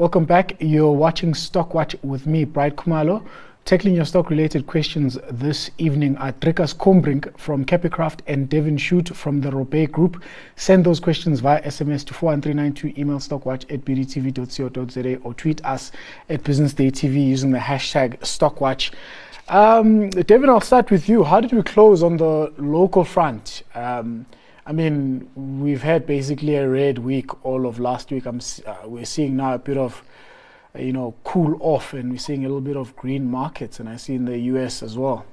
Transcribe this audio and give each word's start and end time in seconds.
Welcome 0.00 0.24
back. 0.24 0.56
You're 0.60 0.92
watching 0.92 1.34
Stock 1.34 1.74
Watch 1.74 1.94
with 2.02 2.26
me, 2.26 2.46
Bright 2.46 2.74
Kumalo. 2.74 3.22
Tackling 3.66 3.94
your 3.94 4.06
stock 4.06 4.30
related 4.30 4.66
questions 4.66 5.18
this 5.30 5.70
evening 5.76 6.16
are 6.16 6.32
Dricus 6.32 6.74
Kombrink 6.74 7.38
from 7.38 7.66
Capicraft 7.66 8.20
and 8.26 8.48
Devin 8.48 8.78
Shute 8.78 9.14
from 9.14 9.42
the 9.42 9.50
Robey 9.50 9.84
Group. 9.84 10.22
Send 10.56 10.86
those 10.86 11.00
questions 11.00 11.40
via 11.40 11.60
SMS 11.64 12.02
to 12.06 12.14
41392, 12.14 12.98
email 12.98 13.18
stockwatch 13.18 13.70
at 13.70 13.84
bdtv.co.za 13.84 15.16
or 15.16 15.34
tweet 15.34 15.62
us 15.66 15.92
at 16.30 16.44
Business 16.44 16.72
Day 16.72 16.90
TV 16.90 17.22
using 17.26 17.50
the 17.50 17.58
hashtag 17.58 18.18
Stockwatch. 18.20 18.92
Um, 19.50 20.08
Devin, 20.08 20.48
I'll 20.48 20.62
start 20.62 20.90
with 20.90 21.10
you. 21.10 21.24
How 21.24 21.42
did 21.42 21.52
we 21.52 21.62
close 21.62 22.02
on 22.02 22.16
the 22.16 22.54
local 22.56 23.04
front? 23.04 23.64
Um, 23.74 24.24
I 24.66 24.72
mean, 24.72 25.30
we've 25.34 25.82
had 25.82 26.06
basically 26.06 26.56
a 26.56 26.68
red 26.68 26.98
week 26.98 27.44
all 27.44 27.66
of 27.66 27.78
last 27.78 28.10
week. 28.10 28.26
Uh, 28.26 28.40
we're 28.84 29.04
seeing 29.04 29.36
now 29.36 29.54
a 29.54 29.58
bit 29.58 29.76
of, 29.76 30.02
you 30.78 30.92
know, 30.92 31.14
cool 31.24 31.56
off, 31.60 31.92
and 31.94 32.10
we're 32.10 32.18
seeing 32.18 32.44
a 32.44 32.48
little 32.48 32.60
bit 32.60 32.76
of 32.76 32.94
green 32.96 33.30
markets, 33.30 33.80
and 33.80 33.88
I 33.88 33.96
see 33.96 34.14
in 34.14 34.26
the 34.26 34.38
US 34.38 34.82
as 34.82 34.96
well. 34.96 35.24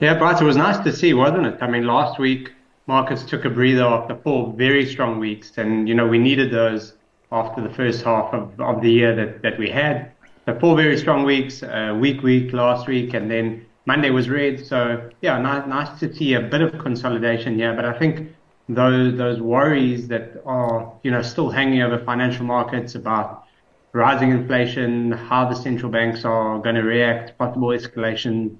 Yeah, 0.00 0.14
Bright, 0.14 0.40
it 0.40 0.44
was 0.44 0.56
nice 0.56 0.78
to 0.84 0.92
see, 0.92 1.12
wasn't 1.12 1.46
it? 1.46 1.58
I 1.60 1.66
mean, 1.66 1.86
last 1.86 2.18
week 2.18 2.52
markets 2.86 3.22
took 3.22 3.44
a 3.44 3.50
breather 3.50 3.84
after 3.84 4.16
four 4.16 4.52
very 4.56 4.84
strong 4.86 5.18
weeks, 5.18 5.58
and 5.58 5.88
you 5.88 5.94
know 5.94 6.06
we 6.06 6.18
needed 6.18 6.50
those 6.50 6.94
after 7.30 7.60
the 7.62 7.72
first 7.80 8.02
half 8.02 8.32
of, 8.34 8.58
of 8.60 8.82
the 8.82 8.90
year 8.90 9.14
that, 9.14 9.42
that 9.42 9.58
we 9.58 9.70
had. 9.70 10.10
So 10.46 10.58
four 10.58 10.76
very 10.76 10.98
strong 10.98 11.24
weeks, 11.24 11.62
uh, 11.62 11.96
week 11.98 12.22
week 12.22 12.52
last 12.52 12.88
week, 12.88 13.14
and 13.14 13.30
then 13.30 13.66
Monday 13.86 14.10
was 14.10 14.28
red, 14.28 14.64
so 14.64 15.10
yeah, 15.22 15.38
nice, 15.40 15.66
nice 15.66 16.00
to 16.00 16.14
see 16.14 16.34
a 16.34 16.40
bit 16.40 16.60
of 16.60 16.78
consolidation 16.78 17.54
here. 17.56 17.74
But 17.74 17.84
I 17.84 17.98
think 17.98 18.32
those 18.68 19.16
those 19.16 19.40
worries 19.40 20.08
that 20.08 20.42
are 20.44 20.92
you 21.02 21.10
know 21.10 21.22
still 21.22 21.50
hanging 21.50 21.82
over 21.82 21.98
financial 21.98 22.44
markets 22.44 22.94
about 22.94 23.44
rising 23.92 24.30
inflation, 24.30 25.12
how 25.12 25.48
the 25.48 25.54
central 25.54 25.90
banks 25.90 26.24
are 26.24 26.58
going 26.60 26.76
to 26.76 26.82
react, 26.82 27.36
possible 27.38 27.68
escalation 27.68 28.56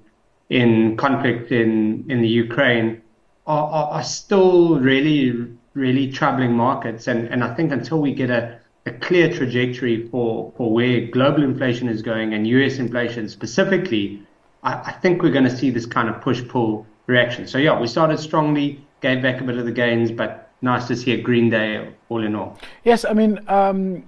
in 0.49 0.97
conflict 0.97 1.51
in 1.51 2.05
in 2.09 2.21
the 2.21 2.27
Ukraine, 2.27 3.01
are, 3.47 3.67
are, 3.69 3.89
are 3.91 4.03
still 4.03 4.79
really 4.79 5.47
really 5.73 6.11
troubling 6.11 6.53
markets. 6.53 7.07
And 7.07 7.27
and 7.29 7.43
I 7.43 7.53
think 7.53 7.71
until 7.71 8.01
we 8.01 8.13
get 8.13 8.29
a 8.29 8.59
a 8.85 8.91
clear 8.91 9.31
trajectory 9.31 10.07
for, 10.07 10.51
for 10.57 10.73
where 10.73 11.01
global 11.07 11.43
inflation 11.43 11.87
is 11.87 12.01
going 12.01 12.33
and 12.33 12.47
US 12.47 12.79
inflation 12.79 13.29
specifically, 13.29 14.23
I, 14.63 14.73
I 14.73 14.91
think 14.91 15.21
we're 15.21 15.31
going 15.31 15.45
to 15.45 15.55
see 15.55 15.69
this 15.69 15.85
kind 15.85 16.09
of 16.09 16.21
push 16.21 16.45
pull 16.47 16.85
reaction. 17.07 17.47
So 17.47 17.57
yeah, 17.57 17.79
we 17.79 17.87
started 17.87 18.19
strongly, 18.19 18.83
gave 19.01 19.21
back 19.21 19.41
a 19.41 19.43
bit 19.43 19.57
of 19.57 19.65
the 19.65 19.71
gains, 19.71 20.11
but 20.11 20.49
nice 20.61 20.87
to 20.87 20.95
see 20.95 21.11
a 21.13 21.21
green 21.21 21.49
day 21.49 21.91
all 22.09 22.23
in 22.23 22.35
all. 22.35 22.57
Yes, 22.83 23.05
I 23.05 23.13
mean, 23.13 23.39
um, 23.47 24.03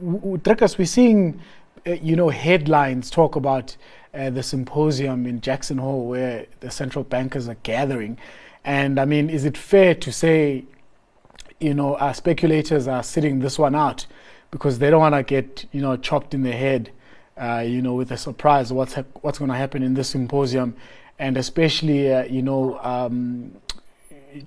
we're 0.00 0.84
seeing, 0.84 1.40
uh, 1.86 1.92
you 1.92 2.16
know, 2.16 2.28
headlines 2.28 3.10
talk 3.10 3.36
about 3.36 3.76
uh, 4.12 4.30
the 4.30 4.42
symposium 4.42 5.26
in 5.26 5.40
Jackson 5.40 5.78
Hole 5.78 6.06
where 6.06 6.46
the 6.60 6.70
central 6.70 7.04
bankers 7.04 7.48
are 7.48 7.56
gathering. 7.62 8.18
And 8.64 8.98
I 8.98 9.04
mean, 9.04 9.30
is 9.30 9.44
it 9.44 9.56
fair 9.56 9.94
to 9.94 10.12
say, 10.12 10.64
you 11.60 11.72
know, 11.72 11.96
our 11.96 12.14
speculators 12.14 12.88
are 12.88 13.02
sitting 13.02 13.38
this 13.38 13.58
one 13.58 13.74
out 13.74 14.06
because 14.50 14.78
they 14.78 14.90
don't 14.90 15.00
want 15.00 15.14
to 15.14 15.22
get, 15.22 15.64
you 15.72 15.80
know, 15.80 15.96
chopped 15.96 16.34
in 16.34 16.42
the 16.42 16.52
head 16.52 16.90
uh, 17.36 17.64
you 17.66 17.82
know, 17.82 17.94
with 17.94 18.10
a 18.10 18.16
surprise 18.16 18.72
what's 18.72 18.94
what's 19.20 19.38
going 19.38 19.50
to 19.50 19.56
happen 19.56 19.82
in 19.82 19.94
this 19.94 20.08
symposium, 20.08 20.74
and 21.18 21.36
especially, 21.36 22.12
uh, 22.12 22.24
you 22.24 22.42
know, 22.42 22.78
um, 22.80 23.52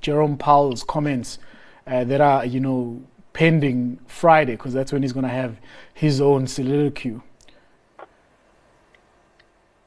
Jerome 0.01 0.37
Powell's 0.37 0.83
comments 0.83 1.39
uh, 1.87 2.03
that 2.05 2.21
are, 2.21 2.45
you 2.45 2.59
know, 2.59 3.01
pending 3.33 3.99
Friday, 4.07 4.53
because 4.53 4.73
that's 4.73 4.91
when 4.91 5.01
he's 5.01 5.13
going 5.13 5.25
to 5.25 5.29
have 5.29 5.57
his 5.93 6.19
own 6.21 6.47
soliloquy. 6.47 7.19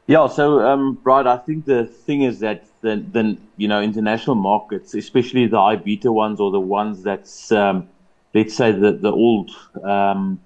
Yeah, 0.07 0.27
so 0.27 0.61
um, 0.61 0.95
Brad, 0.95 1.27
I 1.27 1.39
think 1.39 1.65
the 1.65 1.87
thing 1.87 2.23
is 2.23 2.41
that 2.41 2.65
the, 2.83 2.97
the 2.97 3.39
you 3.57 3.69
know 3.69 3.81
international 3.81 4.37
markets, 4.37 4.95
especially 4.95 5.47
the 5.47 5.59
high 5.59 5.77
beta 5.77 6.13
ones 6.13 6.41
or 6.41 6.51
the 6.51 6.61
ones 6.61 7.03
that's 7.03 7.53
um, 7.53 7.89
let's 8.35 8.55
say 8.55 8.73
the 8.73 8.93
the 8.93 9.13
old 9.13 9.51
um, 9.85 10.41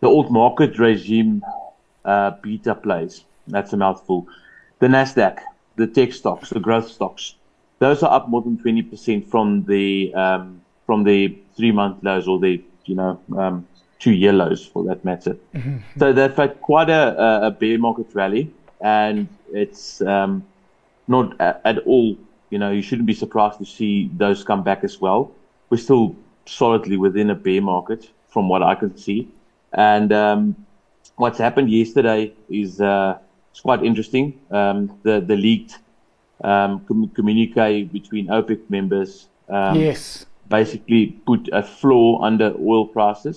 the 0.00 0.08
old 0.08 0.32
market 0.32 0.78
regime 0.78 1.42
uh, 2.04 2.32
beta 2.42 2.74
plays. 2.74 3.24
That's 3.46 3.72
a 3.72 3.76
mouthful. 3.76 4.26
The 4.78 4.86
Nasdaq, 4.86 5.40
the 5.76 5.86
tech 5.86 6.12
stocks, 6.12 6.50
the 6.50 6.60
growth 6.60 6.90
stocks, 6.90 7.34
those 7.78 8.02
are 8.02 8.12
up 8.12 8.28
more 8.28 8.42
than 8.42 8.58
20% 8.58 9.26
from 9.26 9.64
the 9.64 10.14
um, 10.14 10.60
from 10.86 11.04
the 11.04 11.36
three 11.56 11.72
month 11.72 12.02
lows 12.02 12.28
or 12.28 12.38
the 12.38 12.62
you 12.84 12.94
know 12.94 13.20
um, 13.36 13.66
two 13.98 14.12
year 14.12 14.32
lows 14.32 14.64
for 14.66 14.84
that 14.84 15.04
matter. 15.04 15.36
Mm-hmm. 15.54 15.78
So 15.98 16.12
they've 16.12 16.34
had 16.34 16.60
quite 16.60 16.90
a, 16.90 17.46
a 17.46 17.50
bear 17.50 17.78
market 17.78 18.06
rally, 18.14 18.52
and 18.80 19.28
it's 19.52 20.00
um, 20.02 20.44
not 21.08 21.40
at 21.40 21.78
all. 21.86 22.16
You 22.50 22.58
know, 22.58 22.70
you 22.70 22.82
shouldn't 22.82 23.06
be 23.06 23.14
surprised 23.14 23.58
to 23.58 23.64
see 23.64 24.10
those 24.16 24.44
come 24.44 24.62
back 24.62 24.84
as 24.84 25.00
well. 25.00 25.32
We're 25.70 25.78
still 25.78 26.14
solidly 26.46 26.96
within 26.96 27.30
a 27.30 27.34
bear 27.34 27.62
market, 27.62 28.10
from 28.28 28.48
what 28.48 28.62
I 28.62 28.74
can 28.74 28.96
see, 28.96 29.28
and 29.72 30.12
um, 30.12 30.56
what's 31.22 31.38
happened 31.38 31.70
yesterday 31.70 32.34
is 32.48 32.80
uh, 32.80 33.16
it's 33.52 33.60
quite 33.60 33.82
interesting. 33.90 34.26
Um, 34.50 34.78
the 35.04 35.20
the 35.30 35.36
leaked 35.36 35.78
um, 36.42 36.72
com- 36.88 37.10
communique 37.18 37.84
between 37.98 38.26
OPEC 38.38 38.60
members. 38.76 39.28
Um, 39.48 39.78
yes. 39.78 40.26
Basically, 40.48 41.02
put 41.30 41.48
a 41.52 41.62
floor 41.62 42.24
under 42.28 42.48
oil 42.72 42.86
prices. 42.96 43.36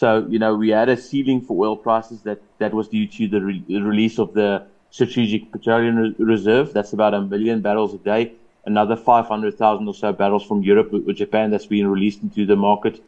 So 0.00 0.26
you 0.28 0.38
know 0.42 0.52
we 0.64 0.68
had 0.80 0.88
a 0.96 0.98
ceiling 1.08 1.40
for 1.46 1.54
oil 1.64 1.76
prices 1.86 2.18
that 2.28 2.40
that 2.58 2.72
was 2.74 2.86
due 2.96 3.06
to 3.16 3.28
the, 3.34 3.40
re- 3.48 3.64
release 3.90 4.18
of 4.18 4.34
the 4.34 4.50
strategic 4.90 5.50
petroleum 5.54 5.96
re- 5.96 6.14
reserve. 6.34 6.74
That's 6.76 6.92
about 6.92 7.14
a 7.14 7.22
million 7.22 7.62
barrels 7.62 7.94
a 7.94 8.02
day. 8.12 8.32
Another 8.64 8.94
500,000 8.94 9.88
or 9.88 9.94
so 9.94 10.12
barrels 10.12 10.44
from 10.44 10.62
Europe 10.62 10.90
or 10.92 11.12
Japan 11.12 11.50
that's 11.50 11.66
being 11.66 11.88
released 11.88 12.22
into 12.22 12.46
the 12.46 12.54
market 12.54 13.02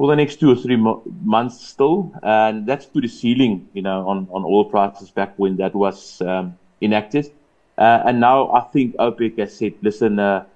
for 0.00 0.08
the 0.08 0.16
next 0.16 0.40
two 0.40 0.50
or 0.50 0.56
three 0.56 0.76
mo- 0.76 1.02
months 1.22 1.60
still, 1.60 2.10
and 2.22 2.64
that's 2.66 2.86
to 2.86 3.02
the 3.02 3.06
ceiling, 3.06 3.68
you 3.74 3.82
know, 3.82 4.08
on, 4.08 4.26
on 4.30 4.44
oil 4.46 4.64
prices 4.64 5.10
back 5.10 5.34
when 5.36 5.58
that 5.58 5.74
was 5.74 6.22
um, 6.22 6.56
enacted. 6.80 7.30
Uh, 7.76 8.04
and 8.06 8.18
now 8.18 8.50
I 8.50 8.60
think 8.60 8.96
OPEC 8.96 9.36
has 9.36 9.54
said, 9.54 9.74
listen, 9.82 10.18
uh, 10.18 10.46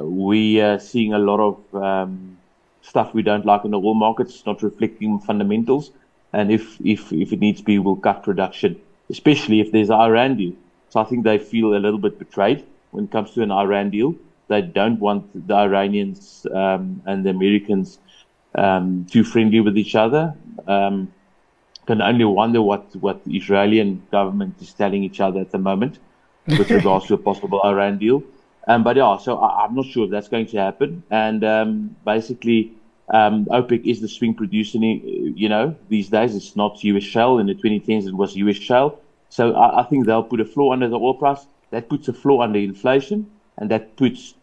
we 0.00 0.60
are 0.60 0.78
seeing 0.78 1.12
a 1.14 1.18
lot 1.18 1.40
of 1.40 1.82
um, 1.82 2.38
stuff 2.80 3.12
we 3.12 3.22
don't 3.22 3.44
like 3.44 3.64
in 3.64 3.72
the 3.72 3.76
oil 3.76 3.94
markets, 3.94 4.46
not 4.46 4.62
reflecting 4.62 5.18
fundamentals. 5.18 5.90
And 6.32 6.52
if, 6.52 6.80
if, 6.80 7.12
if 7.12 7.32
it 7.32 7.40
needs 7.40 7.58
to 7.58 7.64
be, 7.64 7.80
we'll 7.80 7.96
cut 7.96 8.22
production, 8.22 8.80
especially 9.10 9.58
if 9.58 9.72
there's 9.72 9.90
an 9.90 9.96
Iran 9.96 10.36
deal. 10.36 10.52
So 10.90 11.00
I 11.00 11.04
think 11.06 11.24
they 11.24 11.40
feel 11.40 11.74
a 11.74 11.82
little 11.82 11.98
bit 11.98 12.20
betrayed 12.20 12.64
when 12.92 13.06
it 13.06 13.10
comes 13.10 13.32
to 13.32 13.42
an 13.42 13.50
Iran 13.50 13.90
deal. 13.90 14.14
They 14.46 14.62
don't 14.62 15.00
want 15.00 15.48
the 15.48 15.54
Iranians 15.54 16.46
um, 16.54 17.02
and 17.04 17.26
the 17.26 17.30
Americans 17.30 17.98
um, 18.56 19.06
too 19.10 19.24
friendly 19.24 19.60
with 19.60 19.78
each 19.78 19.94
other. 19.94 20.34
Um, 20.66 21.12
can 21.86 22.02
only 22.02 22.24
wonder 22.24 22.60
what, 22.60 22.96
what 22.96 23.24
the 23.24 23.36
Israeli 23.36 23.80
government 24.10 24.56
is 24.60 24.72
telling 24.72 25.04
each 25.04 25.20
other 25.20 25.40
at 25.40 25.52
the 25.52 25.58
moment 25.58 25.98
with 26.48 26.70
regards 26.78 27.06
to 27.06 27.14
a 27.14 27.18
possible 27.18 27.60
Iran 27.64 27.98
deal. 27.98 28.24
Um, 28.66 28.82
but 28.82 28.96
yeah, 28.96 29.16
so 29.18 29.38
I, 29.38 29.64
am 29.64 29.76
not 29.76 29.86
sure 29.86 30.06
if 30.06 30.10
that's 30.10 30.28
going 30.28 30.46
to 30.46 30.56
happen. 30.56 31.04
And 31.10 31.44
um, 31.44 31.96
basically, 32.04 32.72
um, 33.10 33.44
OPEC 33.46 33.84
is 33.84 34.00
the 34.00 34.08
swing 34.08 34.34
producer, 34.34 34.78
you 34.78 35.48
know, 35.48 35.76
these 35.88 36.08
days. 36.08 36.34
It's 36.34 36.56
not 36.56 36.82
US 36.82 37.04
shale. 37.04 37.38
In 37.38 37.46
the 37.46 37.54
2010s, 37.54 38.08
it 38.08 38.14
was 38.14 38.34
US 38.34 38.56
shale. 38.56 38.98
So 39.28 39.54
I, 39.54 39.80
I 39.80 39.82
think 39.84 40.06
they'll 40.06 40.24
put 40.24 40.40
a 40.40 40.44
floor 40.44 40.72
under 40.72 40.88
the 40.88 40.98
oil 40.98 41.14
price. 41.14 41.46
That 41.70 41.88
puts 41.88 42.08
a 42.08 42.12
floor 42.12 42.42
under 42.42 42.58
inflation, 42.58 43.30
and 43.58 43.70
that 43.70 43.96
puts, 43.96 44.34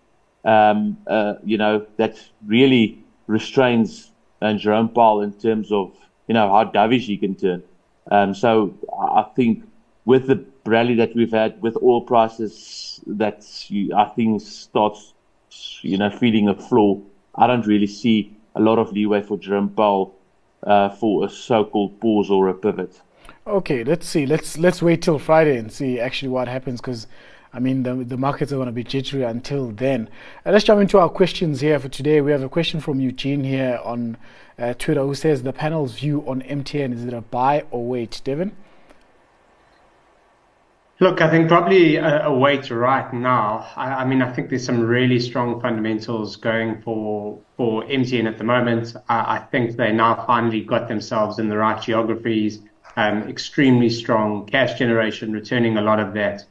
um, 0.45 0.97
uh, 1.07 1.35
you 1.43 1.57
know, 1.57 1.85
that 1.97 2.17
really 2.45 3.02
restrains 3.27 4.11
and 4.41 4.59
Jerome 4.59 4.89
Powell 4.89 5.21
in 5.21 5.33
terms 5.33 5.71
of 5.71 5.95
you 6.27 6.33
know 6.33 6.49
how 6.49 6.65
dovish 6.65 7.05
he 7.05 7.17
can 7.17 7.35
turn. 7.35 7.63
Um, 8.11 8.33
so 8.33 8.73
I 8.97 9.25
think 9.35 9.63
with 10.05 10.27
the 10.27 10.45
rally 10.65 10.95
that 10.95 11.15
we've 11.15 11.31
had 11.31 11.61
with 11.61 11.77
oil 11.81 12.01
prices, 12.01 12.99
that 13.07 13.45
I 13.95 14.05
think 14.15 14.41
starts 14.41 15.13
you 15.81 15.97
know 15.97 16.09
feeding 16.09 16.47
a 16.49 16.55
floor. 16.55 17.01
I 17.35 17.47
don't 17.47 17.65
really 17.65 17.87
see 17.87 18.35
a 18.55 18.59
lot 18.59 18.77
of 18.77 18.91
leeway 18.91 19.21
for 19.21 19.37
Jerome 19.37 19.69
Powell 19.69 20.15
uh, 20.61 20.89
for 20.89 21.25
a 21.25 21.29
so-called 21.29 21.99
pause 21.99 22.29
or 22.29 22.47
a 22.49 22.53
pivot. 22.53 23.01
Okay, 23.45 23.83
let's 23.83 24.07
see. 24.07 24.25
Let's 24.25 24.57
let's 24.57 24.81
wait 24.81 25.01
till 25.01 25.19
Friday 25.19 25.57
and 25.57 25.71
see 25.71 25.99
actually 25.99 26.29
what 26.29 26.47
happens 26.47 26.79
because 26.79 27.07
I 27.53 27.59
mean, 27.59 27.83
the, 27.83 27.94
the 27.94 28.17
markets 28.17 28.51
are 28.51 28.55
going 28.55 28.65
to 28.65 28.71
be 28.71 28.83
jittery 28.83 29.21
until 29.23 29.69
then. 29.69 30.09
Uh, 30.44 30.51
let's 30.51 30.65
jump 30.65 30.81
into 30.81 30.97
our 30.97 31.09
questions 31.09 31.61
here 31.61 31.79
for 31.79 31.88
today. 31.88 32.19
We 32.19 32.31
have 32.31 32.41
a 32.41 32.50
question 32.50 32.79
from 32.79 33.00
Eugene 33.00 33.44
here 33.44 33.79
on 33.83 34.17
uh, 34.57 34.73
Twitter 34.73 35.01
who 35.01 35.13
says 35.13 35.44
the 35.44 35.53
panel's 35.53 35.94
view 35.94 36.23
on 36.27 36.41
MTN 36.41 36.94
is 36.94 37.05
it 37.05 37.13
a 37.13 37.21
buy 37.21 37.65
or 37.69 37.85
wait, 37.85 38.21
Devin? 38.23 38.55
Look, 41.00 41.21
I 41.21 41.29
think 41.29 41.47
probably 41.47 41.97
a, 41.97 42.25
a 42.25 42.38
wait 42.38 42.71
right 42.71 43.11
now. 43.13 43.67
I, 43.75 43.89
I, 43.94 44.05
mean, 44.05 44.21
I 44.21 44.31
think 44.31 44.50
there's 44.50 44.65
some 44.65 44.81
really 44.81 45.19
strong 45.19 45.59
fundamentals 45.59 46.35
going 46.35 46.81
for 46.81 47.39
for 47.57 47.83
MTN 47.83 48.25
at 48.25 48.38
the 48.38 48.44
moment. 48.44 48.95
I, 49.09 49.35
I 49.35 49.39
think 49.39 49.75
they 49.75 49.91
now 49.91 50.23
finally 50.25 50.61
got 50.61 50.88
themselves 50.88 51.39
in 51.39 51.50
the 51.50 51.57
right 51.57 51.81
geographies. 51.81 52.61
Um, 52.95 53.23
extremely 53.23 53.89
strong 53.89 54.45
cash 54.45 54.77
generation, 54.77 55.33
returning 55.33 55.77
a 55.77 55.81
lot 55.81 56.00
of 56.00 56.13
that 56.13 56.45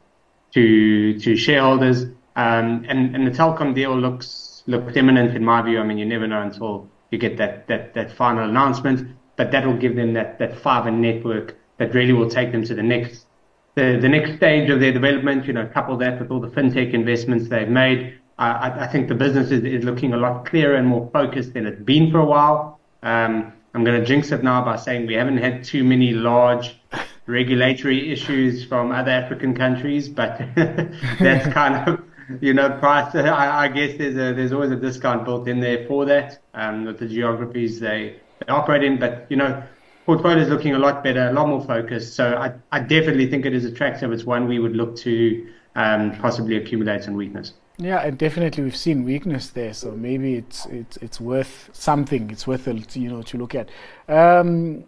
to 0.55 1.19
to 1.21 1.37
shareholders. 1.37 2.05
Um, 2.37 2.85
and 2.89 3.15
and 3.15 3.27
the 3.27 3.31
Telkom 3.31 3.75
deal 3.75 3.97
looks 3.97 4.63
looks 4.67 4.97
imminent 4.97 5.37
in 5.37 5.45
my 5.45 5.63
view. 5.63 5.81
I 5.81 5.85
mean, 5.85 5.99
you 5.99 6.07
never 6.07 6.27
know 6.27 6.43
until 6.43 6.89
you 7.11 7.19
get 7.19 7.37
that 7.39 7.67
that 7.69 7.95
that 7.95 8.11
final 8.13 8.49
announcement. 8.49 9.17
But 9.37 9.51
that 9.53 9.67
will 9.67 9.77
give 9.77 9.97
them 9.97 10.13
that 10.15 10.39
that 10.39 10.59
fiber 10.59 10.91
network 10.91 11.57
that 11.79 11.95
really 11.95 12.13
will 12.13 12.29
take 12.29 12.53
them 12.53 12.65
to 12.65 12.75
the 12.75 12.83
next 12.83 13.27
the, 13.75 13.99
the 14.01 14.09
next 14.09 14.37
stage 14.37 14.69
of 14.69 14.81
their 14.81 14.93
development, 14.93 15.47
you 15.47 15.53
know, 15.53 15.67
couple 15.67 15.97
that 15.97 16.21
with 16.21 16.31
all 16.31 16.41
the 16.41 16.49
fintech 16.49 16.93
investments 16.93 17.49
they've 17.49 17.69
made, 17.69 18.19
I, 18.39 18.85
I 18.85 18.87
think 18.87 19.09
the 19.09 19.15
business 19.15 19.51
is, 19.51 19.65
is 19.65 19.85
looking 19.85 20.13
a 20.13 20.17
lot 20.17 20.45
clearer 20.45 20.75
and 20.75 20.87
more 20.87 21.09
focused 21.13 21.55
than 21.55 21.67
it's 21.67 21.81
been 21.81 22.11
for 22.11 22.19
a 22.19 22.25
while. 22.25 22.81
Um, 23.03 23.53
I'm 23.75 23.85
going 23.85 23.99
to 23.99 24.07
jinx 24.07 24.31
it 24.33 24.43
now 24.43 24.63
by 24.65 24.77
saying 24.77 25.07
we 25.07 25.15
haven't 25.15 25.39
had 25.39 25.65
too 25.65 25.85
many 25.85 26.13
large 26.13 26.79
regulatory 27.27 28.13
issues 28.13 28.65
from 28.65 28.91
other 28.93 29.11
African 29.11 29.55
countries, 29.55 30.09
but 30.09 30.39
that's 30.57 31.53
kind 31.53 31.89
of, 31.89 32.03
you 32.41 32.55
know, 32.55 32.71
price. 32.79 33.15
I, 33.15 33.65
I, 33.65 33.69
guess 33.69 33.97
there's 33.99 34.17
a, 34.17 34.35
there's 34.35 34.53
always 34.53 34.71
a 34.71 34.77
discount 34.77 35.25
built 35.25 35.49
in 35.49 35.61
there 35.61 35.87
for 35.87 36.05
that, 36.07 36.39
um, 36.55 36.85
with 36.85 36.99
the 36.99 37.07
geographies 37.07 37.79
they, 37.81 38.17
they 38.41 38.53
operate 38.53 38.83
in. 38.83 38.99
But, 38.99 39.27
you 39.29 39.37
know, 39.37 39.63
portfolio 40.07 40.39
is 40.39 40.49
looking 40.49 40.75
a 40.75 40.79
lot 40.79 41.05
better, 41.05 41.29
a 41.29 41.33
lot 41.33 41.49
more 41.49 41.65
focused. 41.65 42.15
So 42.15 42.35
I, 42.35 42.53
I 42.73 42.81
definitely 42.81 43.31
think 43.31 43.47
it 43.47 43.55
is 43.55 43.65
attractive. 43.65 44.13
It's 44.13 44.25
one 44.25 44.49
we 44.49 44.59
would 44.59 44.75
look 44.75 44.97
to 44.99 45.47
um, 45.75 46.17
possibly 46.19 46.57
accumulate 46.57 47.05
some 47.05 47.15
weakness. 47.15 47.53
Yeah, 47.79 48.01
and 48.01 48.19
definitely 48.19 48.65
we've 48.65 48.77
seen 48.77 49.03
weakness 49.05 49.49
there, 49.49 49.73
so 49.73 49.93
maybe 49.93 50.35
it's 50.35 50.67
it's 50.67 50.99
it's 50.99 51.21
worth 51.21 51.71
something. 51.73 52.31
It's 52.31 52.47
worth 52.47 52.69
it, 52.69 52.95
you 52.95 53.09
know 53.09 53.23
to 53.23 53.39
look 53.39 53.55
at. 53.55 53.71
Um, 54.09 54.85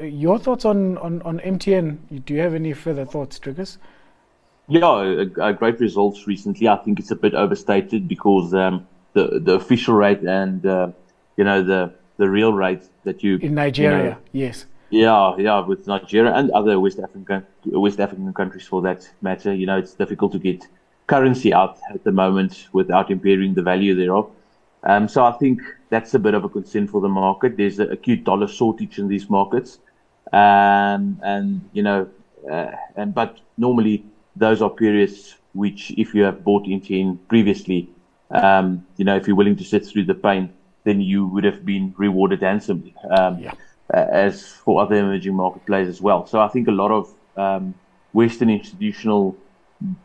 your 0.00 0.38
thoughts 0.38 0.64
on, 0.64 0.98
on, 0.98 1.22
on 1.22 1.40
MTN? 1.40 2.24
Do 2.24 2.34
you 2.34 2.40
have 2.40 2.54
any 2.54 2.72
further 2.72 3.04
thoughts, 3.04 3.38
Dricus? 3.38 3.78
Yeah, 4.68 5.24
great 5.24 5.80
results 5.80 6.26
recently. 6.26 6.68
I 6.68 6.76
think 6.76 7.00
it's 7.00 7.10
a 7.10 7.16
bit 7.16 7.34
overstated 7.34 8.06
because 8.06 8.52
um, 8.52 8.86
the 9.14 9.40
the 9.40 9.54
official 9.54 9.94
rate 9.94 10.20
and 10.20 10.64
uh, 10.66 10.90
you 11.38 11.44
know 11.44 11.62
the 11.62 11.94
the 12.18 12.28
real 12.28 12.52
rate 12.52 12.82
that 13.04 13.22
you 13.22 13.38
in 13.38 13.54
Nigeria. 13.54 13.98
You 13.98 14.10
know, 14.10 14.16
yes. 14.32 14.66
Yeah, 14.90 15.36
yeah, 15.38 15.60
with 15.60 15.86
Nigeria 15.86 16.32
and 16.34 16.50
other 16.50 16.78
West 16.80 16.98
African 16.98 17.46
West 17.64 18.00
African 18.00 18.32
countries 18.34 18.66
for 18.66 18.82
that 18.82 19.08
matter. 19.22 19.54
You 19.54 19.66
know, 19.66 19.78
it's 19.78 19.94
difficult 19.94 20.32
to 20.32 20.38
get 20.38 20.66
currency 21.06 21.54
out 21.54 21.78
at 21.94 22.04
the 22.04 22.12
moment 22.12 22.68
without 22.72 23.10
impairing 23.10 23.54
the 23.54 23.62
value 23.62 23.94
thereof. 23.94 24.30
Um, 24.88 25.06
so 25.06 25.24
I 25.24 25.32
think 25.32 25.60
that's 25.90 26.14
a 26.14 26.18
bit 26.18 26.34
of 26.34 26.44
a 26.44 26.48
concern 26.48 26.88
for 26.88 27.00
the 27.00 27.08
market. 27.08 27.56
There's 27.56 27.78
an 27.78 27.92
acute 27.92 28.24
dollar 28.24 28.48
shortage 28.48 28.98
in 28.98 29.06
these 29.06 29.28
markets, 29.28 29.78
um, 30.32 31.20
and 31.22 31.68
you 31.72 31.82
know, 31.82 32.08
uh, 32.50 32.72
and 32.96 33.14
but 33.14 33.38
normally 33.56 34.04
those 34.34 34.62
are 34.62 34.70
periods 34.70 35.36
which, 35.52 35.92
if 35.98 36.14
you 36.14 36.22
have 36.22 36.44
bought 36.44 36.66
into 36.66 36.94
in 36.94 37.18
previously, 37.28 37.88
um, 38.30 38.86
you 38.96 39.04
know, 39.04 39.16
if 39.16 39.26
you're 39.26 39.36
willing 39.36 39.56
to 39.56 39.64
sit 39.64 39.84
through 39.84 40.04
the 40.04 40.14
pain, 40.14 40.52
then 40.84 41.00
you 41.00 41.26
would 41.26 41.44
have 41.44 41.64
been 41.64 41.94
rewarded 41.98 42.42
handsomely. 42.42 42.94
Um, 43.10 43.38
yeah. 43.38 43.52
uh, 43.92 44.06
as 44.10 44.46
for 44.46 44.82
other 44.82 44.96
emerging 44.96 45.34
market 45.34 45.64
players 45.66 45.88
as 45.88 46.00
well. 46.00 46.26
So 46.26 46.40
I 46.40 46.48
think 46.48 46.68
a 46.68 46.72
lot 46.72 46.90
of 46.90 47.14
um, 47.36 47.74
Western 48.12 48.50
institutional 48.50 49.36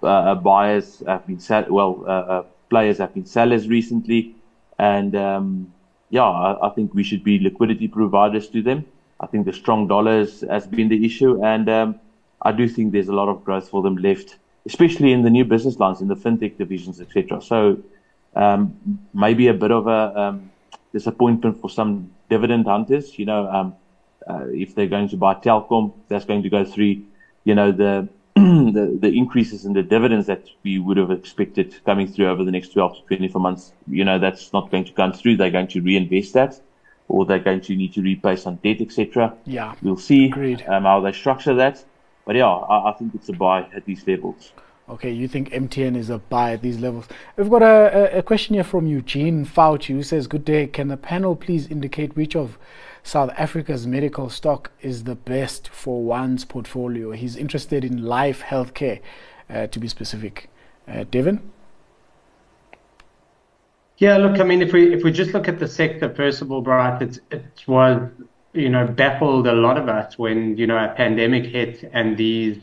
uh, 0.01 0.35
buyers 0.35 1.03
have 1.07 1.25
been 1.27 1.39
sell- 1.39 1.65
well, 1.69 2.03
uh, 2.05 2.09
uh, 2.09 2.43
players 2.69 2.97
have 2.97 3.13
been 3.13 3.25
sellers 3.25 3.67
recently, 3.67 4.35
and 4.79 5.15
um, 5.15 5.73
yeah, 6.09 6.23
I, 6.23 6.67
I, 6.67 6.69
think 6.71 6.93
we 6.93 7.03
should 7.03 7.23
be 7.23 7.39
liquidity 7.39 7.87
providers 7.87 8.47
to 8.49 8.61
them. 8.61 8.85
I 9.19 9.27
think 9.27 9.45
the 9.45 9.53
strong 9.53 9.87
dollars 9.87 10.41
has 10.49 10.67
been 10.67 10.89
the 10.89 11.05
issue, 11.05 11.43
and 11.43 11.69
um, 11.69 11.99
I 12.41 12.51
do 12.51 12.67
think 12.67 12.91
there's 12.91 13.07
a 13.07 13.13
lot 13.13 13.29
of 13.29 13.43
growth 13.43 13.69
for 13.69 13.81
them 13.81 13.95
left, 13.97 14.37
especially 14.65 15.11
in 15.11 15.21
the 15.21 15.29
new 15.29 15.45
business 15.45 15.79
lines, 15.79 16.01
in 16.01 16.07
the 16.07 16.15
fintech 16.15 16.57
divisions, 16.57 16.99
etc. 16.99 17.41
So 17.41 17.81
um, 18.35 18.77
maybe 19.13 19.47
a 19.47 19.53
bit 19.53 19.71
of 19.71 19.87
a 19.87 20.19
um, 20.19 20.51
disappointment 20.91 21.61
for 21.61 21.69
some 21.69 22.11
dividend 22.29 22.65
hunters. 22.65 23.17
You 23.17 23.25
know, 23.25 23.47
um, 23.49 23.75
uh, 24.27 24.45
if 24.49 24.75
they're 24.75 24.87
going 24.87 25.09
to 25.09 25.17
buy 25.17 25.35
Telkom, 25.35 25.93
that's 26.07 26.25
going 26.25 26.43
to 26.43 26.49
go 26.49 26.65
through, 26.65 27.01
you 27.43 27.55
know, 27.55 27.71
the, 27.71 28.07
the, 28.35 28.97
the 28.99 29.15
increases 29.15 29.65
in 29.65 29.73
the 29.73 29.83
dividends 29.83 30.27
that 30.27 30.47
we 30.63 30.79
would 30.79 30.97
have 30.97 31.11
expected 31.11 31.75
coming 31.85 32.07
through 32.07 32.27
over 32.27 32.43
the 32.43 32.51
next 32.51 32.73
12 32.73 32.95
to 32.97 33.01
24 33.07 33.41
months. 33.41 33.73
You 33.87 34.03
know, 34.05 34.17
that's 34.17 34.51
not 34.53 34.71
going 34.71 34.85
to 34.85 34.91
come 34.91 35.13
through. 35.13 35.37
They're 35.37 35.51
going 35.51 35.67
to 35.67 35.81
reinvest 35.81 36.33
that, 36.33 36.59
or 37.07 37.25
they're 37.25 37.39
going 37.39 37.61
to 37.61 37.75
need 37.75 37.93
to 37.93 38.01
repay 38.01 38.35
some 38.35 38.55
debt, 38.57 38.81
etc. 38.81 39.37
Yeah, 39.45 39.75
we'll 39.83 39.97
see 39.97 40.31
um, 40.67 40.83
how 40.83 40.99
they 41.01 41.11
structure 41.11 41.53
that. 41.55 41.83
But 42.25 42.35
yeah, 42.35 42.47
I, 42.47 42.91
I 42.91 42.93
think 42.93 43.13
it's 43.13 43.29
a 43.29 43.33
buy 43.33 43.67
at 43.75 43.85
these 43.85 44.07
levels. 44.07 44.51
Okay, 44.89 45.11
you 45.11 45.29
think 45.29 45.49
MTN 45.51 45.95
is 45.95 46.09
a 46.09 46.17
buy 46.17 46.51
at 46.51 46.61
these 46.61 46.77
levels. 46.77 47.07
We've 47.37 47.49
got 47.49 47.61
a, 47.61 48.17
a, 48.17 48.21
question 48.21 48.55
here 48.55 48.65
from 48.65 48.85
Eugene 48.85 49.45
Fauci 49.45 49.87
who 49.87 50.03
says, 50.03 50.27
Good 50.27 50.43
day. 50.43 50.67
Can 50.67 50.89
the 50.89 50.97
panel 50.97 51.37
please 51.37 51.67
indicate 51.67 52.17
which 52.17 52.35
of 52.35 52.57
South 53.01 53.31
Africa's 53.37 53.87
medical 53.87 54.29
stock 54.29 54.71
is 54.81 55.05
the 55.05 55.15
best 55.15 55.69
for 55.69 56.03
one's 56.03 56.43
portfolio? 56.43 57.11
He's 57.11 57.37
interested 57.37 57.85
in 57.85 58.03
life 58.03 58.41
healthcare, 58.41 58.99
uh, 59.49 59.67
to 59.67 59.79
be 59.79 59.87
specific. 59.87 60.49
Uh, 60.85 61.05
Devin? 61.09 61.49
Yeah, 63.99 64.17
look, 64.17 64.37
I 64.41 64.43
mean, 64.43 64.61
if 64.61 64.73
we 64.73 64.93
if 64.93 65.01
we 65.05 65.13
just 65.13 65.33
look 65.33 65.47
at 65.47 65.59
the 65.59 65.67
sector, 65.67 66.13
first 66.13 66.41
of 66.41 66.51
all, 66.51 66.61
Bright, 66.61 67.01
it, 67.01 67.19
it 67.31 67.63
was, 67.67 68.09
you 68.51 68.67
know, 68.67 68.85
baffled 68.85 69.47
a 69.47 69.53
lot 69.53 69.77
of 69.77 69.87
us 69.87 70.17
when, 70.17 70.57
you 70.57 70.67
know, 70.67 70.77
a 70.77 70.89
pandemic 70.89 71.45
hit 71.45 71.89
and 71.93 72.17
these 72.17 72.57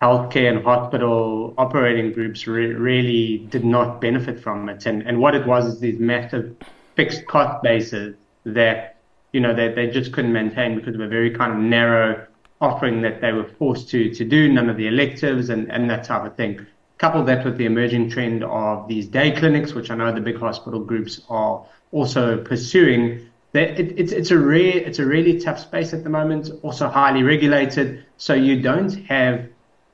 healthcare 0.00 0.50
and 0.50 0.64
hospital 0.64 1.54
operating 1.58 2.12
groups 2.12 2.46
re- 2.46 2.72
really 2.72 3.38
did 3.50 3.64
not 3.64 4.00
benefit 4.00 4.40
from 4.40 4.68
it. 4.68 4.86
And, 4.86 5.02
and 5.02 5.20
what 5.20 5.34
it 5.34 5.46
was 5.46 5.66
is 5.66 5.80
these 5.80 5.98
massive 5.98 6.54
fixed 6.94 7.26
cost 7.26 7.62
bases 7.62 8.16
that, 8.44 8.96
you 9.32 9.40
know, 9.40 9.54
they, 9.54 9.72
they 9.72 9.88
just 9.88 10.12
couldn't 10.12 10.32
maintain 10.32 10.76
because 10.76 10.94
of 10.94 11.00
a 11.00 11.08
very 11.08 11.30
kind 11.30 11.52
of 11.52 11.58
narrow 11.58 12.26
offering 12.60 13.02
that 13.02 13.20
they 13.20 13.32
were 13.32 13.44
forced 13.58 13.88
to, 13.90 14.12
to 14.14 14.24
do, 14.24 14.52
none 14.52 14.68
of 14.68 14.76
the 14.76 14.86
electives 14.86 15.48
and, 15.50 15.70
and 15.70 15.88
that 15.90 16.04
type 16.04 16.24
of 16.24 16.36
thing. 16.36 16.64
Couple 16.98 17.24
that 17.24 17.44
with 17.44 17.56
the 17.56 17.64
emerging 17.64 18.10
trend 18.10 18.42
of 18.42 18.88
these 18.88 19.06
day 19.06 19.30
clinics, 19.30 19.72
which 19.72 19.90
I 19.90 19.94
know 19.94 20.12
the 20.12 20.20
big 20.20 20.36
hospital 20.36 20.80
groups 20.80 21.20
are 21.28 21.64
also 21.92 22.42
pursuing. 22.42 23.30
That 23.52 23.78
it, 23.78 23.94
it's 23.96 24.10
it's 24.10 24.32
a 24.32 24.38
rare 24.38 24.78
it's 24.78 24.98
a 24.98 25.06
really 25.06 25.38
tough 25.38 25.60
space 25.60 25.94
at 25.94 26.02
the 26.02 26.10
moment, 26.10 26.50
also 26.62 26.88
highly 26.88 27.22
regulated. 27.22 28.04
So 28.16 28.34
you 28.34 28.60
don't 28.60 28.92
have 29.06 29.48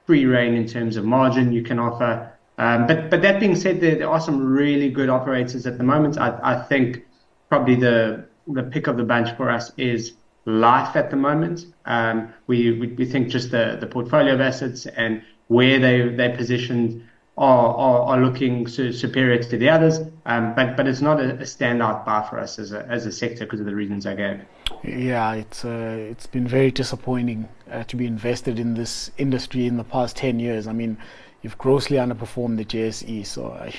free 0.06 0.26
reign 0.26 0.54
in 0.54 0.66
terms 0.66 0.96
of 0.96 1.04
margin 1.04 1.52
you 1.52 1.62
can 1.62 1.78
offer. 1.78 2.30
Um, 2.58 2.86
but 2.86 3.10
but 3.10 3.22
that 3.22 3.40
being 3.40 3.56
said, 3.56 3.80
there, 3.80 3.96
there, 3.96 4.08
are 4.08 4.20
some 4.20 4.40
really 4.40 4.88
good 4.90 5.08
operators 5.08 5.66
at 5.66 5.76
the 5.76 5.84
moment. 5.84 6.18
I, 6.18 6.38
I 6.42 6.62
think 6.62 7.04
probably 7.48 7.74
the 7.74 8.24
the 8.46 8.62
pick 8.62 8.86
of 8.86 8.96
the 8.96 9.04
bunch 9.04 9.36
for 9.36 9.50
us 9.50 9.72
is 9.76 10.12
life 10.44 10.94
at 10.96 11.10
the 11.10 11.16
moment. 11.16 11.66
Um, 11.86 12.32
we, 12.46 12.78
we, 12.78 12.86
we 12.88 13.06
think 13.06 13.28
just 13.28 13.50
the 13.50 13.78
the 13.80 13.86
portfolio 13.86 14.34
of 14.34 14.40
assets 14.40 14.86
and 14.86 15.22
where 15.48 15.78
they 15.78 16.08
they 16.08 16.28
positioned 16.36 17.02
are, 17.36 17.74
are, 17.74 18.00
are 18.02 18.24
looking 18.24 18.68
superior 18.68 19.42
to 19.42 19.58
the 19.58 19.68
others. 19.68 19.98
Um, 20.26 20.54
but 20.54 20.76
but 20.76 20.86
it's 20.86 21.00
not 21.00 21.20
a, 21.20 21.34
a, 21.34 21.38
standout 21.44 22.04
bar 22.04 22.24
for 22.30 22.38
us 22.38 22.58
as 22.58 22.72
a 22.72 22.86
as 22.86 23.06
a 23.06 23.12
sector 23.12 23.44
because 23.44 23.60
of 23.60 23.66
the 23.66 23.74
reasons 23.74 24.06
I 24.06 24.14
gave. 24.14 24.40
Yeah, 24.82 25.34
it's 25.34 25.64
uh, 25.64 25.96
it's 26.10 26.26
been 26.26 26.46
very 26.46 26.70
disappointing 26.70 27.48
uh, 27.70 27.84
to 27.84 27.96
be 27.96 28.06
invested 28.06 28.58
in 28.58 28.74
this 28.74 29.10
industry 29.18 29.66
in 29.66 29.76
the 29.76 29.84
past 29.84 30.16
ten 30.16 30.40
years. 30.40 30.66
I 30.66 30.72
mean, 30.72 30.96
you've 31.42 31.58
grossly 31.58 31.96
underperformed 31.96 32.56
the 32.56 32.64
JSE, 32.64 33.26
so 33.26 33.46
uh, 33.46 33.70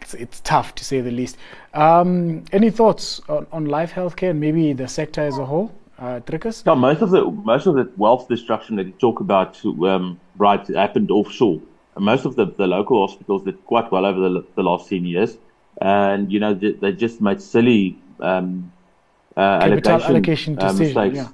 it's 0.00 0.14
it's 0.14 0.40
tough 0.40 0.74
to 0.76 0.84
say 0.84 1.00
the 1.00 1.10
least. 1.10 1.36
Um, 1.74 2.44
any 2.52 2.70
thoughts 2.70 3.20
on, 3.28 3.46
on 3.52 3.66
life 3.66 3.92
healthcare 3.92 4.30
and 4.30 4.40
maybe 4.40 4.72
the 4.72 4.88
sector 4.88 5.22
as 5.22 5.38
a 5.38 5.44
whole? 5.44 5.72
Uh? 5.98 6.20
No, 6.64 6.74
most 6.74 7.02
of 7.02 7.10
the 7.10 7.24
most 7.24 7.66
of 7.66 7.74
the 7.74 7.90
wealth 7.98 8.26
destruction 8.28 8.76
that 8.76 8.86
you 8.86 8.92
talk 8.92 9.20
about, 9.20 9.62
um, 9.64 10.18
right, 10.38 10.66
happened 10.68 11.10
offshore 11.10 11.60
most 11.98 12.24
of 12.24 12.36
the, 12.36 12.46
the 12.46 12.66
local 12.66 13.06
hospitals 13.06 13.44
did 13.44 13.64
quite 13.66 13.90
well 13.90 14.06
over 14.06 14.20
the, 14.20 14.44
the 14.54 14.62
last 14.62 14.88
10 14.88 15.04
years. 15.04 15.36
And, 15.80 16.32
you 16.32 16.40
know, 16.40 16.54
they, 16.54 16.72
they 16.72 16.92
just 16.92 17.20
made 17.20 17.40
silly 17.40 17.98
um, 18.20 18.72
allocation, 19.42 20.10
allocation 20.10 20.58
uh, 20.58 20.72
mistakes 20.72 21.16
yeah. 21.16 21.28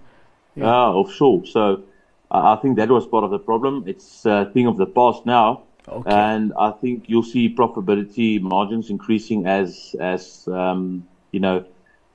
Yeah. 0.55 0.65
Uh, 0.65 0.93
offshore. 0.93 1.47
So 1.47 1.83
I 2.31 2.57
think 2.57 2.77
that 2.77 2.89
was 2.89 3.07
part 3.07 3.25
of 3.25 3.31
the 3.31 3.39
problem. 3.39 3.85
It's 3.87 4.25
a 4.27 4.51
thing 4.53 4.67
of 4.67 4.77
the 4.77 4.87
past 4.87 5.27
now. 5.27 5.63
Okay. 5.89 6.11
And 6.11 6.53
I 6.59 6.73
think 6.73 7.05
you'll 7.09 7.23
see 7.23 7.55
profitability 7.55 8.41
margins 8.41 8.91
increasing 8.91 9.47
as, 9.47 9.95
as 10.01 10.49
um, 10.49 11.07
you 11.31 11.41
know, 11.41 11.65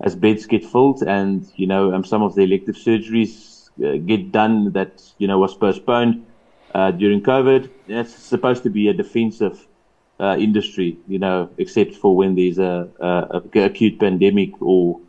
as 0.01 0.15
beds 0.15 0.45
get 0.45 0.65
filled 0.65 1.03
and, 1.03 1.49
you 1.55 1.67
know, 1.67 1.93
um, 1.93 2.03
some 2.03 2.21
of 2.21 2.35
the 2.35 2.41
elective 2.41 2.75
surgeries 2.75 3.69
uh, 3.85 3.97
get 3.97 4.31
done 4.31 4.71
that, 4.73 5.01
you 5.19 5.27
know, 5.27 5.39
was 5.39 5.53
postponed 5.53 6.25
uh, 6.73 6.91
during 6.91 7.21
COVID. 7.21 7.69
It's 7.87 8.13
supposed 8.13 8.63
to 8.63 8.69
be 8.69 8.89
a 8.89 8.93
defensive 8.93 9.67
uh, 10.19 10.35
industry, 10.37 10.97
you 11.07 11.19
know, 11.19 11.49
except 11.57 11.95
for 11.95 12.15
when 12.15 12.35
there's 12.35 12.59
a, 12.59 12.89
a, 12.99 13.41
a, 13.55 13.63
acute 13.63 13.99
pandemic 13.99 14.61
or, 14.61 14.99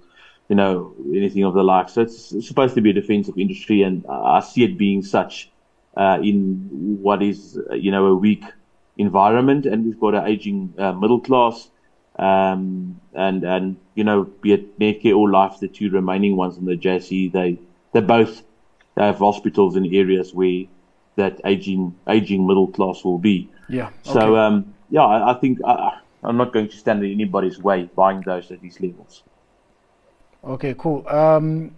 you 0.53 0.57
know, 0.57 0.95
anything 1.07 1.45
of 1.45 1.55
the 1.55 1.65
like. 1.65 1.89
So 1.89 2.03
it's, 2.03 2.31
it's 2.31 2.47
supposed 2.47 2.75
to 2.75 2.83
be 2.83 2.91
a 2.91 2.93
defensive 2.93 3.39
industry, 3.39 3.81
and 3.81 4.05
I 4.07 4.41
see 4.41 4.65
it 4.65 4.77
being 4.77 5.03
such 5.03 5.51
uh, 5.97 6.19
in 6.23 6.69
what 7.01 7.23
is, 7.23 7.59
you 7.73 7.91
know, 7.91 8.05
a 8.09 8.15
weak 8.15 8.45
environment, 8.99 9.65
and 9.65 9.87
we've 9.87 9.99
got 9.99 10.15
an 10.15 10.27
aging 10.27 10.75
uh, 10.77 10.93
middle 10.93 11.21
class. 11.21 11.71
Um, 12.19 13.01
and 13.15 13.45
and 13.45 13.79
you 13.95 14.05
know, 14.05 14.25
be 14.43 14.53
it 14.53 14.79
Netcare 14.79 15.17
or 15.17 15.31
Life, 15.31 15.59
the 15.59 15.69
two 15.69 15.89
remaining 15.89 16.37
ones 16.37 16.59
in 16.59 16.67
the 16.67 16.77
JSE, 16.77 17.33
they 17.33 17.59
they 17.95 18.03
both 18.03 18.43
have 18.99 19.21
hospitals 19.21 19.75
in 19.75 19.87
areas 19.87 20.35
where 20.35 20.65
that 21.17 21.41
aging 21.47 21.97
aging 22.07 22.47
middle 22.47 22.69
class 22.69 23.03
will 23.05 23.19
be. 23.19 23.49
Yeah. 23.71 23.87
Okay. 23.87 24.13
So 24.13 24.37
um, 24.37 24.75
yeah, 24.91 25.07
I, 25.15 25.31
I 25.33 25.35
think 25.41 25.61
I, 25.65 25.99
I'm 26.23 26.37
not 26.37 26.53
going 26.53 26.69
to 26.69 26.77
stand 26.77 27.03
in 27.03 27.11
anybody's 27.11 27.59
way 27.59 27.89
buying 27.97 28.21
those 28.21 28.51
at 28.51 28.61
these 28.61 28.79
levels. 28.79 29.23
Okay, 30.45 30.75
cool. 30.77 31.07
Um, 31.09 31.73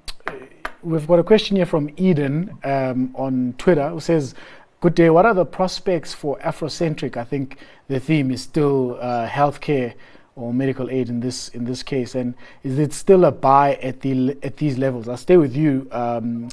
we've 0.82 1.06
got 1.06 1.18
a 1.18 1.22
question 1.22 1.54
here 1.56 1.66
from 1.66 1.90
Eden 1.98 2.56
um, 2.64 3.14
on 3.14 3.54
Twitter 3.58 3.90
who 3.90 4.00
says, 4.00 4.34
Good 4.80 4.94
day. 4.94 5.10
What 5.10 5.26
are 5.26 5.34
the 5.34 5.44
prospects 5.44 6.14
for 6.14 6.38
Afrocentric? 6.38 7.18
I 7.18 7.24
think 7.24 7.58
the 7.88 8.00
theme 8.00 8.30
is 8.30 8.40
still 8.40 8.98
uh, 9.00 9.28
healthcare 9.28 9.92
or 10.34 10.54
medical 10.54 10.90
aid 10.90 11.10
in 11.10 11.20
this 11.20 11.48
in 11.50 11.64
this 11.64 11.82
case. 11.82 12.14
And 12.14 12.34
is 12.62 12.78
it 12.78 12.94
still 12.94 13.26
a 13.26 13.32
buy 13.32 13.74
at 13.76 14.00
the 14.00 14.36
at 14.42 14.56
these 14.56 14.78
levels? 14.78 15.08
I'll 15.08 15.18
stay 15.18 15.36
with 15.36 15.54
you, 15.54 15.86
um, 15.92 16.48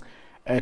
uh, 0.48 0.60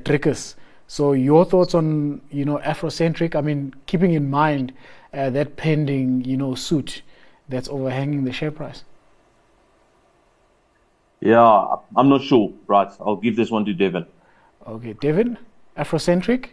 So 0.87 1.13
your 1.13 1.45
thoughts 1.45 1.73
on 1.73 2.21
you 2.29 2.45
know 2.45 2.59
Afrocentric? 2.59 3.35
I 3.35 3.41
mean, 3.41 3.73
keeping 3.87 4.13
in 4.13 4.29
mind 4.29 4.71
uh, 5.13 5.31
that 5.31 5.55
pending 5.55 6.25
you 6.25 6.37
know 6.37 6.53
suit 6.53 7.01
that's 7.49 7.69
overhanging 7.69 8.23
the 8.23 8.31
share 8.31 8.51
price. 8.51 8.83
Yeah, 11.21 11.75
I'm 11.95 12.09
not 12.09 12.21
sure. 12.21 12.53
Right, 12.67 12.89
I'll 12.99 13.17
give 13.17 13.35
this 13.35 13.51
one 13.51 13.65
to 13.65 13.73
Devin. 13.73 14.05
Okay, 14.67 14.93
Devin, 14.93 15.37
Afrocentric. 15.77 16.49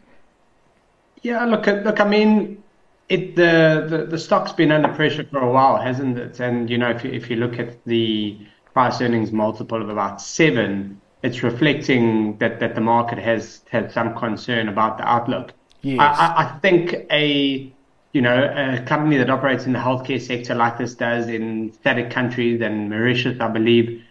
Yeah, 1.22 1.44
look, 1.44 1.68
uh, 1.68 1.82
look. 1.84 2.00
I 2.00 2.08
mean, 2.08 2.62
it 3.08 3.36
the, 3.36 3.86
the 3.88 4.06
the 4.06 4.18
stock's 4.18 4.52
been 4.52 4.72
under 4.72 4.88
pressure 4.88 5.24
for 5.24 5.38
a 5.38 5.50
while, 5.50 5.76
hasn't 5.76 6.18
it? 6.18 6.40
And 6.40 6.68
you 6.68 6.78
know, 6.78 6.90
if 6.90 7.04
you, 7.04 7.10
if 7.12 7.30
you 7.30 7.36
look 7.36 7.58
at 7.58 7.84
the 7.84 8.38
price 8.72 9.00
earnings 9.00 9.32
multiple 9.32 9.80
of 9.80 9.88
about 9.88 10.20
seven, 10.20 11.00
it's 11.22 11.42
reflecting 11.42 12.36
that 12.38 12.60
that 12.60 12.74
the 12.74 12.80
market 12.80 13.18
has 13.18 13.62
had 13.70 13.92
some 13.92 14.14
concern 14.16 14.68
about 14.68 14.98
the 14.98 15.08
outlook. 15.08 15.52
Yes. 15.82 16.00
I, 16.00 16.44
I 16.44 16.58
think 16.58 16.94
a 17.10 17.72
you 18.12 18.20
know 18.20 18.36
a 18.36 18.82
company 18.82 19.16
that 19.18 19.30
operates 19.30 19.66
in 19.66 19.72
the 19.72 19.78
healthcare 19.78 20.20
sector 20.20 20.54
like 20.54 20.78
this 20.78 20.94
does 20.94 21.28
in 21.28 21.70
SADC 21.84 22.10
countries 22.10 22.60
and 22.60 22.90
Mauritius, 22.90 23.40
I 23.40 23.48
believe, 23.48 24.02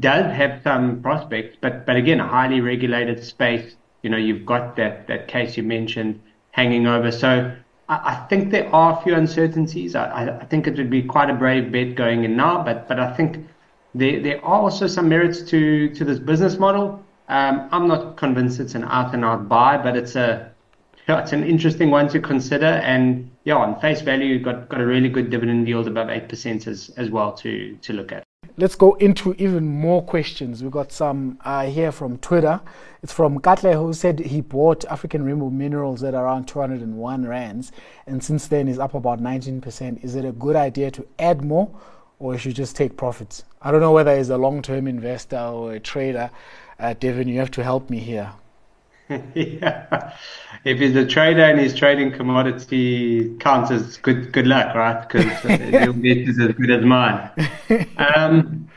does 0.00 0.32
have 0.32 0.60
some 0.62 1.02
prospects. 1.02 1.56
But 1.60 1.86
but 1.86 1.96
again, 1.96 2.20
a 2.20 2.26
highly 2.26 2.60
regulated 2.60 3.22
space. 3.22 3.76
You 4.02 4.10
know, 4.10 4.16
you've 4.16 4.46
got 4.46 4.76
that 4.76 5.06
that 5.08 5.28
case 5.28 5.56
you 5.56 5.62
mentioned 5.62 6.20
hanging 6.50 6.86
over. 6.86 7.10
So 7.10 7.52
I, 7.88 7.94
I 7.94 8.14
think 8.28 8.50
there 8.50 8.74
are 8.74 8.98
a 8.98 9.02
few 9.02 9.14
uncertainties. 9.14 9.94
I, 9.94 10.38
I 10.40 10.44
think 10.46 10.66
it 10.66 10.76
would 10.76 10.90
be 10.90 11.02
quite 11.02 11.30
a 11.30 11.34
brave 11.34 11.70
bet 11.70 11.94
going 11.94 12.24
in 12.24 12.36
now, 12.36 12.62
but 12.62 12.88
but 12.88 12.98
I 12.98 13.12
think 13.14 13.46
there 13.94 14.20
there 14.20 14.44
are 14.44 14.62
also 14.62 14.86
some 14.86 15.08
merits 15.08 15.42
to 15.50 15.88
to 15.90 16.04
this 16.04 16.18
business 16.18 16.58
model. 16.58 17.02
Um, 17.28 17.68
I'm 17.72 17.88
not 17.88 18.16
convinced 18.16 18.60
it's 18.60 18.74
an 18.76 18.84
out 18.84 19.12
and 19.14 19.24
out 19.24 19.48
buy, 19.48 19.76
but 19.76 19.96
it's 19.96 20.14
a 20.14 20.52
yeah, 21.08 21.20
it's 21.20 21.32
an 21.32 21.44
interesting 21.44 21.90
one 21.90 22.08
to 22.08 22.20
consider. 22.20 22.66
And 22.66 23.30
yeah, 23.44 23.56
on 23.56 23.80
face 23.80 24.00
value, 24.00 24.26
you've 24.26 24.42
got, 24.42 24.68
got 24.68 24.80
a 24.80 24.86
really 24.86 25.08
good 25.08 25.30
dividend 25.30 25.68
yield 25.68 25.86
above 25.86 26.08
8% 26.08 26.66
as, 26.66 26.90
as 26.96 27.10
well 27.10 27.32
to, 27.34 27.76
to 27.82 27.92
look 27.92 28.10
at. 28.10 28.25
Let's 28.58 28.74
go 28.74 28.94
into 28.94 29.34
even 29.34 29.66
more 29.66 30.02
questions. 30.02 30.64
We 30.64 30.70
got 30.70 30.90
some 30.90 31.38
uh, 31.44 31.66
here 31.66 31.92
from 31.92 32.16
Twitter. 32.16 32.62
It's 33.02 33.12
from 33.12 33.38
Katle 33.38 33.74
who 33.74 33.92
said 33.92 34.18
he 34.18 34.40
bought 34.40 34.86
African 34.86 35.26
Rainbow 35.26 35.50
Minerals 35.50 36.02
at 36.02 36.14
around 36.14 36.48
201 36.48 37.26
rands, 37.26 37.70
and 38.06 38.24
since 38.24 38.46
then 38.46 38.66
is 38.66 38.78
up 38.78 38.94
about 38.94 39.20
19%. 39.20 40.02
Is 40.02 40.14
it 40.14 40.24
a 40.24 40.32
good 40.32 40.56
idea 40.56 40.90
to 40.92 41.06
add 41.18 41.44
more, 41.44 41.68
or 42.18 42.32
you 42.32 42.38
should 42.38 42.54
just 42.54 42.76
take 42.76 42.96
profits? 42.96 43.44
I 43.60 43.70
don't 43.70 43.82
know 43.82 43.92
whether 43.92 44.16
he's 44.16 44.30
a 44.30 44.38
long-term 44.38 44.86
investor 44.86 45.38
or 45.38 45.74
a 45.74 45.80
trader. 45.80 46.30
Uh, 46.78 46.94
Devin, 46.94 47.28
you 47.28 47.38
have 47.40 47.50
to 47.50 47.62
help 47.62 47.90
me 47.90 47.98
here. 47.98 48.32
yeah. 49.34 50.12
If 50.64 50.78
he's 50.78 50.96
a 50.96 51.06
trader 51.06 51.44
and 51.44 51.60
he's 51.60 51.74
trading 51.74 52.12
commodity 52.12 53.36
counts 53.38 53.70
as 53.70 53.96
good 53.98 54.32
good 54.32 54.46
luck, 54.46 54.74
right? 54.74 55.00
Because 55.06 55.44
your 55.44 55.92
guess 55.92 56.28
is 56.28 56.40
as 56.40 56.52
good 56.54 56.70
as 56.70 56.84
mine. 56.84 57.30
Um, 57.98 58.68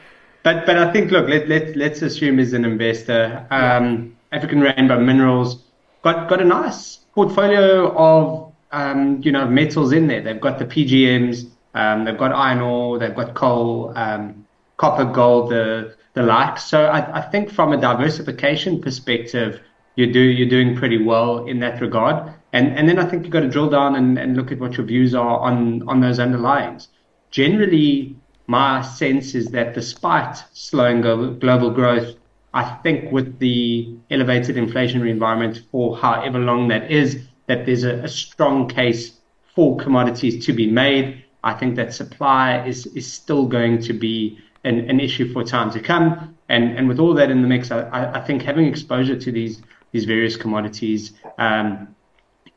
but 0.43 0.65
but 0.65 0.77
I 0.77 0.91
think 0.91 1.11
look, 1.11 1.27
let 1.27 1.47
let 1.49 1.75
let's 1.75 2.01
assume 2.01 2.37
he's 2.37 2.53
an 2.53 2.63
investor. 2.63 3.45
Um, 3.49 4.15
African 4.31 4.61
Rainbow 4.61 4.99
Minerals 4.99 5.63
got 6.03 6.29
got 6.29 6.41
a 6.41 6.45
nice 6.45 6.97
portfolio 7.15 7.95
of 7.97 8.53
um, 8.71 9.21
you 9.23 9.31
know 9.31 9.47
metals 9.47 9.91
in 9.93 10.07
there. 10.07 10.21
They've 10.21 10.39
got 10.39 10.59
the 10.59 10.65
PGMs, 10.65 11.49
um, 11.73 12.05
they've 12.05 12.17
got 12.17 12.33
iron 12.33 12.61
ore, 12.61 12.99
they've 12.99 13.15
got 13.15 13.33
coal, 13.33 13.93
um, 13.95 14.45
copper, 14.77 15.05
gold, 15.05 15.49
the 15.49 15.95
the 16.13 16.21
like. 16.21 16.59
So 16.59 16.85
I, 16.85 17.17
I 17.17 17.21
think 17.21 17.49
from 17.49 17.73
a 17.73 17.77
diversification 17.77 18.79
perspective 18.79 19.61
you're 19.99 20.13
do 20.13 20.21
you're 20.21 20.47
doing 20.47 20.77
pretty 20.77 21.03
well 21.03 21.45
in 21.45 21.59
that 21.59 21.81
regard. 21.81 22.33
And 22.53 22.67
and 22.77 22.87
then 22.87 22.97
I 22.99 23.05
think 23.05 23.23
you've 23.23 23.33
got 23.33 23.41
to 23.41 23.49
drill 23.49 23.69
down 23.69 23.95
and, 23.95 24.17
and 24.17 24.37
look 24.37 24.49
at 24.51 24.59
what 24.59 24.77
your 24.77 24.85
views 24.85 25.13
are 25.13 25.39
on 25.39 25.87
on 25.89 25.99
those 25.99 26.19
underlyings. 26.19 26.87
Generally, 27.31 28.15
my 28.47 28.81
sense 28.81 29.35
is 29.35 29.47
that 29.51 29.73
despite 29.73 30.37
slowing 30.53 31.01
global 31.01 31.69
growth, 31.69 32.15
I 32.53 32.63
think 32.83 33.11
with 33.11 33.39
the 33.39 33.93
elevated 34.09 34.55
inflationary 34.55 35.09
environment 35.09 35.63
for 35.69 35.97
however 35.97 36.39
long 36.39 36.69
that 36.69 36.89
is, 36.89 37.19
that 37.47 37.65
there's 37.65 37.83
a, 37.83 37.95
a 37.95 38.07
strong 38.07 38.69
case 38.69 39.19
for 39.53 39.77
commodities 39.77 40.45
to 40.45 40.53
be 40.53 40.65
made. 40.71 41.23
I 41.43 41.53
think 41.53 41.75
that 41.75 41.93
supply 41.93 42.65
is 42.65 42.85
is 42.99 43.05
still 43.21 43.45
going 43.45 43.81
to 43.81 43.93
be 43.93 44.39
an, 44.63 44.89
an 44.89 44.99
issue 45.01 45.33
for 45.33 45.43
time 45.43 45.69
to 45.71 45.81
come. 45.81 46.37
And 46.47 46.63
and 46.77 46.87
with 46.87 46.99
all 46.99 47.13
that 47.15 47.29
in 47.29 47.41
the 47.41 47.49
mix, 47.49 47.69
I, 47.69 47.81
I 48.19 48.21
think 48.25 48.43
having 48.43 48.65
exposure 48.65 49.19
to 49.25 49.31
these 49.31 49.61
these 49.91 50.05
various 50.05 50.37
commodities 50.37 51.13
um, 51.37 51.95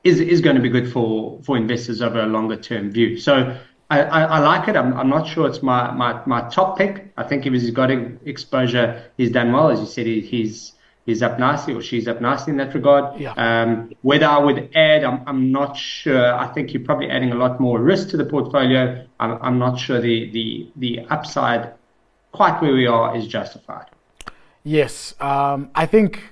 is 0.05 0.21
is 0.21 0.41
going 0.41 0.57
to 0.57 0.63
be 0.63 0.69
good 0.69 0.91
for 0.93 1.41
for 1.43 1.57
investors 1.57 2.03
over 2.03 2.21
a 2.21 2.27
longer 2.27 2.57
term 2.57 2.91
view. 2.91 3.19
So 3.19 3.59
I, 3.93 4.01
I, 4.01 4.23
I, 4.23 4.39
like 4.39 4.69
it. 4.69 4.77
I'm, 4.77 4.95
I'm 4.95 5.11
not 5.11 5.27
sure 5.27 5.47
it's 5.47 5.63
my, 5.63 5.91
my, 5.91 6.23
my 6.25 6.49
top 6.49 6.79
pick. 6.79 7.13
I 7.19 7.25
think 7.25 7.45
if 7.45 7.53
he's 7.53 7.71
got 7.71 7.91
exposure, 7.91 9.05
he's 9.19 9.31
done 9.31 9.53
well. 9.53 9.69
As 9.69 9.81
you 9.81 9.87
said, 9.87 10.07
he, 10.07 10.23
he's 10.23 10.73
he's 11.05 11.23
up 11.23 11.39
nicely 11.39 11.75
or 11.75 11.83
she's 11.83 12.09
up 12.09 12.21
nicely 12.21 12.53
in 12.53 12.57
that 12.57 12.73
regard. 12.75 13.21
Yeah. 13.21 13.33
Um, 13.33 13.93
whether 14.03 14.27
I 14.27 14.39
would 14.39 14.71
add, 14.75 15.05
I'm, 15.05 15.23
I'm 15.27 15.53
not 15.53 15.77
sure. 15.77 16.35
I 16.35 16.47
think 16.55 16.73
you're 16.73 16.85
probably 16.85 17.11
adding 17.11 17.33
a 17.33 17.35
lot 17.35 17.61
more 17.61 17.81
risk 17.81 18.09
to 18.11 18.17
the 18.17 18.25
portfolio. 18.25 19.05
I'm, 19.21 19.39
I'm 19.43 19.59
not 19.59 19.79
sure 19.79 20.01
the, 20.01 20.31
the, 20.31 20.71
the 20.77 21.01
upside 21.11 21.75
quite 22.31 22.63
where 22.63 22.73
we 22.73 22.87
are 22.87 23.15
is 23.15 23.27
justified. 23.27 23.87
Yes. 24.65 25.15
Um, 25.21 25.71
I 25.75 25.87
think 25.87 26.32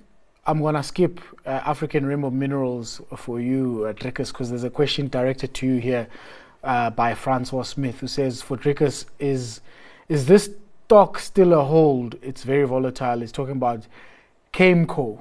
I'm 0.50 0.60
going 0.60 0.74
to 0.74 0.82
skip 0.82 1.20
uh, 1.46 1.50
African 1.50 2.04
Rainbow 2.04 2.30
Minerals 2.30 3.00
for 3.16 3.40
you, 3.40 3.84
uh, 3.84 3.92
because 3.92 4.50
there's 4.50 4.64
a 4.64 4.70
question 4.70 5.06
directed 5.06 5.54
to 5.54 5.66
you 5.66 5.80
here 5.80 6.08
uh, 6.64 6.90
by 6.90 7.14
Francois 7.14 7.62
Smith, 7.62 8.00
who 8.00 8.08
says, 8.08 8.42
for 8.42 8.56
Dricus, 8.56 9.04
is, 9.20 9.60
is 10.08 10.26
this 10.26 10.50
stock 10.86 11.20
still 11.20 11.52
a 11.52 11.62
hold? 11.62 12.16
It's 12.20 12.42
very 12.42 12.66
volatile. 12.66 13.20
He's 13.20 13.30
talking 13.30 13.52
about 13.52 13.86
Cameco. 14.52 15.20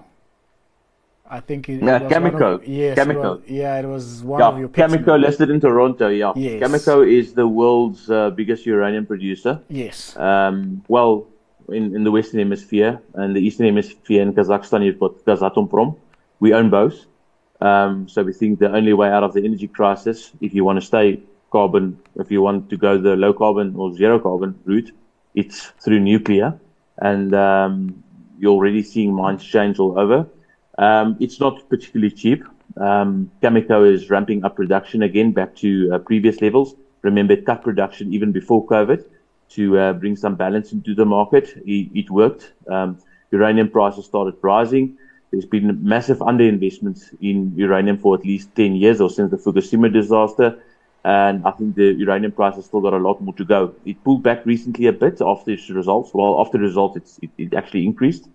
I 1.29 1.41
think 1.41 1.69
it, 1.69 1.83
yeah, 1.83 1.97
it 1.97 2.09
Cameco. 2.09 2.55
Of, 2.55 2.67
yes, 2.67 2.97
Cameco. 2.97 3.35
It 3.35 3.41
was, 3.41 3.41
yeah, 3.47 3.79
it 3.79 3.85
was 3.85 4.23
one 4.23 4.39
yeah, 4.39 4.47
of 4.47 4.57
your 4.57 4.67
picks. 4.67 4.91
Cameco 4.91 5.21
listed 5.21 5.51
in 5.51 5.59
Toronto. 5.59 6.07
Yeah, 6.07 6.33
yes. 6.35 6.63
Cameco 6.63 7.07
is 7.07 7.35
the 7.35 7.47
world's 7.47 8.09
uh, 8.09 8.31
biggest 8.31 8.65
uranium 8.65 9.05
producer. 9.05 9.61
Yes. 9.69 10.17
Um, 10.17 10.83
well, 10.87 11.27
in, 11.71 11.95
in 11.95 12.03
the 12.03 12.11
Western 12.11 12.39
Hemisphere 12.39 13.01
and 13.13 13.35
the 13.35 13.39
Eastern 13.39 13.65
Hemisphere 13.67 14.21
in 14.21 14.33
Kazakhstan, 14.33 14.85
you've 14.85 14.99
got 14.99 15.13
Kazatomprom. 15.25 15.97
We 16.39 16.53
own 16.53 16.69
both. 16.69 17.05
Um, 17.61 18.07
so 18.07 18.23
we 18.23 18.33
think 18.33 18.59
the 18.59 18.71
only 18.73 18.93
way 18.93 19.09
out 19.09 19.23
of 19.23 19.33
the 19.33 19.43
energy 19.43 19.67
crisis, 19.67 20.31
if 20.39 20.53
you 20.53 20.63
want 20.63 20.79
to 20.79 20.85
stay 20.85 21.21
carbon, 21.51 21.99
if 22.15 22.31
you 22.31 22.41
want 22.41 22.69
to 22.69 22.77
go 22.77 22.97
the 22.97 23.15
low 23.15 23.33
carbon 23.33 23.75
or 23.75 23.93
zero 23.93 24.19
carbon 24.19 24.57
route, 24.65 24.91
it's 25.35 25.65
through 25.83 25.99
nuclear. 25.99 26.59
And 26.97 27.33
um, 27.35 28.03
you're 28.37 28.51
already 28.51 28.83
seeing 28.83 29.13
mines 29.13 29.43
change 29.43 29.79
all 29.79 29.97
over. 29.99 30.27
Um, 30.77 31.17
it's 31.19 31.39
not 31.39 31.67
particularly 31.69 32.11
cheap. 32.11 32.43
Um, 32.77 33.31
Cameco 33.41 33.91
is 33.91 34.09
ramping 34.09 34.45
up 34.45 34.55
production 34.55 35.03
again 35.03 35.31
back 35.33 35.55
to 35.57 35.91
uh, 35.93 35.99
previous 35.99 36.41
levels. 36.41 36.75
Remember, 37.01 37.35
cut 37.35 37.63
production 37.63 38.13
even 38.13 38.31
before 38.31 38.65
COVID 38.65 39.03
to 39.49 39.77
uh, 39.79 39.93
bring 39.93 40.15
some 40.15 40.35
balance 40.35 40.71
into 40.71 40.95
the 40.95 41.05
market. 41.05 41.49
It, 41.65 41.89
it 41.93 42.09
worked. 42.09 42.53
Um, 42.67 42.97
uranium 43.31 43.69
prices 43.69 44.05
started 44.05 44.35
rising. 44.41 44.97
there's 45.31 45.45
been 45.45 45.83
massive 45.83 46.19
underinvestment 46.19 47.15
in 47.21 47.53
uranium 47.55 47.97
for 47.97 48.15
at 48.15 48.25
least 48.25 48.55
10 48.55 48.75
years 48.75 48.99
or 48.99 49.09
since 49.09 49.29
the 49.31 49.37
Fukushima 49.37 49.91
disaster. 49.91 50.57
And 51.05 51.45
I 51.45 51.51
think 51.51 51.75
the 51.75 51.93
uranium 51.93 52.31
price 52.31 52.55
has 52.55 52.65
still 52.65 52.81
got 52.81 52.93
a 52.93 52.97
lot 52.97 53.21
more 53.21 53.33
to 53.35 53.45
go. 53.45 53.73
It 53.85 54.03
pulled 54.03 54.23
back 54.23 54.45
recently 54.45 54.87
a 54.87 54.93
bit 54.93 55.21
after 55.21 55.51
its 55.51 55.69
results. 55.69 56.13
Well, 56.13 56.41
after 56.41 56.57
the 56.57 56.63
results, 56.63 57.19
it, 57.21 57.29
it 57.37 57.53
actually 57.53 57.85
increased. 57.85 58.27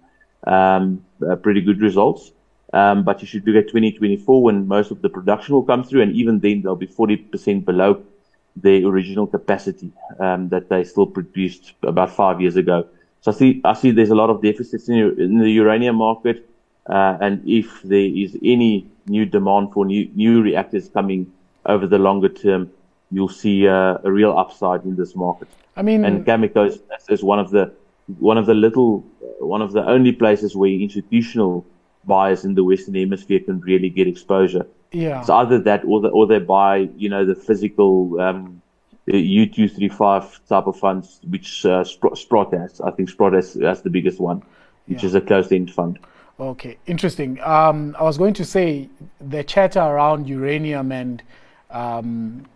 Um, 0.46 1.04
uh, 1.28 1.36
pretty 1.36 1.60
good 1.60 1.80
results. 1.80 2.32
Um, 2.72 3.04
but 3.04 3.20
you 3.20 3.26
should 3.26 3.46
look 3.46 3.56
at 3.56 3.68
2024 3.68 4.42
when 4.42 4.66
most 4.66 4.90
of 4.90 5.02
the 5.02 5.08
production 5.08 5.54
will 5.54 5.62
come 5.62 5.84
through, 5.84 6.02
and 6.02 6.12
even 6.12 6.40
then 6.40 6.62
they'll 6.62 6.74
be 6.74 6.88
40% 6.88 7.64
below 7.64 8.02
the 8.56 8.84
original 8.84 9.26
capacity 9.26 9.92
um, 10.20 10.48
that 10.48 10.68
they 10.68 10.84
still 10.84 11.06
produced 11.06 11.72
about 11.82 12.10
five 12.10 12.40
years 12.40 12.56
ago. 12.56 12.86
So 13.20 13.32
I 13.32 13.34
see, 13.34 13.60
I 13.64 13.72
see 13.72 13.90
there's 13.90 14.10
a 14.10 14.14
lot 14.14 14.30
of 14.30 14.42
deficits 14.42 14.88
in, 14.88 14.96
in 15.18 15.38
the 15.38 15.50
uranium 15.50 15.96
market, 15.96 16.48
uh, 16.86 17.18
and 17.20 17.42
if 17.48 17.82
there 17.82 17.98
is 17.98 18.36
any 18.42 18.86
new 19.06 19.24
demand 19.24 19.72
for 19.72 19.84
new, 19.84 20.10
new 20.14 20.42
reactors 20.42 20.88
coming 20.88 21.32
over 21.66 21.86
the 21.86 21.98
longer 21.98 22.28
term, 22.28 22.70
you'll 23.10 23.28
see 23.28 23.66
uh, 23.66 23.98
a 24.04 24.12
real 24.12 24.36
upside 24.36 24.84
in 24.84 24.96
this 24.96 25.16
market. 25.16 25.48
I 25.76 25.82
mean, 25.82 26.04
and 26.04 26.24
Cameco 26.24 26.68
is, 26.68 26.78
is 27.08 27.22
one 27.22 27.38
of 27.38 27.50
the 27.50 27.72
one 28.18 28.36
of 28.36 28.46
the 28.46 28.54
little, 28.54 29.00
one 29.40 29.62
of 29.62 29.72
the 29.72 29.84
only 29.88 30.12
places 30.12 30.54
where 30.54 30.70
institutional 30.70 31.64
buyers 32.04 32.44
in 32.44 32.54
the 32.54 32.62
Western 32.62 32.94
Hemisphere 32.94 33.40
can 33.40 33.60
really 33.60 33.88
get 33.88 34.06
exposure. 34.06 34.66
Yeah. 34.94 35.20
It's 35.20 35.30
either 35.30 35.58
that 35.60 35.84
or, 35.84 36.00
the, 36.00 36.08
or 36.08 36.26
they 36.26 36.38
buy, 36.38 36.88
you 36.96 37.08
know, 37.08 37.24
the 37.24 37.34
physical 37.34 38.20
um, 38.20 38.62
U235 39.08 40.46
type 40.46 40.66
of 40.66 40.78
funds, 40.78 41.20
which 41.28 41.66
uh, 41.66 41.84
Sprott 41.84 42.54
has. 42.54 42.80
I 42.80 42.90
think 42.92 43.08
Sprott 43.08 43.32
has, 43.32 43.54
has 43.54 43.82
the 43.82 43.90
biggest 43.90 44.20
one, 44.20 44.42
which 44.86 45.02
yeah. 45.02 45.08
is 45.08 45.14
a 45.14 45.20
closed 45.20 45.52
end 45.52 45.72
fund. 45.72 45.98
Okay, 46.38 46.78
interesting. 46.86 47.40
Um, 47.42 47.96
I 47.98 48.04
was 48.04 48.18
going 48.18 48.34
to 48.34 48.44
say 48.44 48.88
the 49.20 49.44
chatter 49.44 49.80
around 49.80 50.28
uranium 50.28 50.90
and 50.90 51.22
um, 51.70 52.46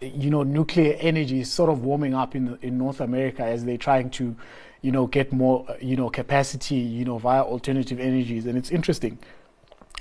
you 0.00 0.30
know 0.30 0.42
nuclear 0.42 0.96
energy 1.00 1.40
is 1.40 1.52
sort 1.52 1.70
of 1.70 1.84
warming 1.84 2.14
up 2.14 2.34
in 2.34 2.58
in 2.60 2.78
North 2.78 3.00
America 3.00 3.44
as 3.44 3.64
they're 3.64 3.78
trying 3.78 4.10
to 4.10 4.34
you 4.82 4.90
know 4.90 5.06
get 5.06 5.32
more 5.32 5.64
you 5.80 5.96
know 5.96 6.10
capacity 6.10 6.74
you 6.76 7.04
know 7.04 7.18
via 7.18 7.42
alternative 7.42 8.00
energies, 8.00 8.46
and 8.46 8.58
it's 8.58 8.70
interesting 8.70 9.18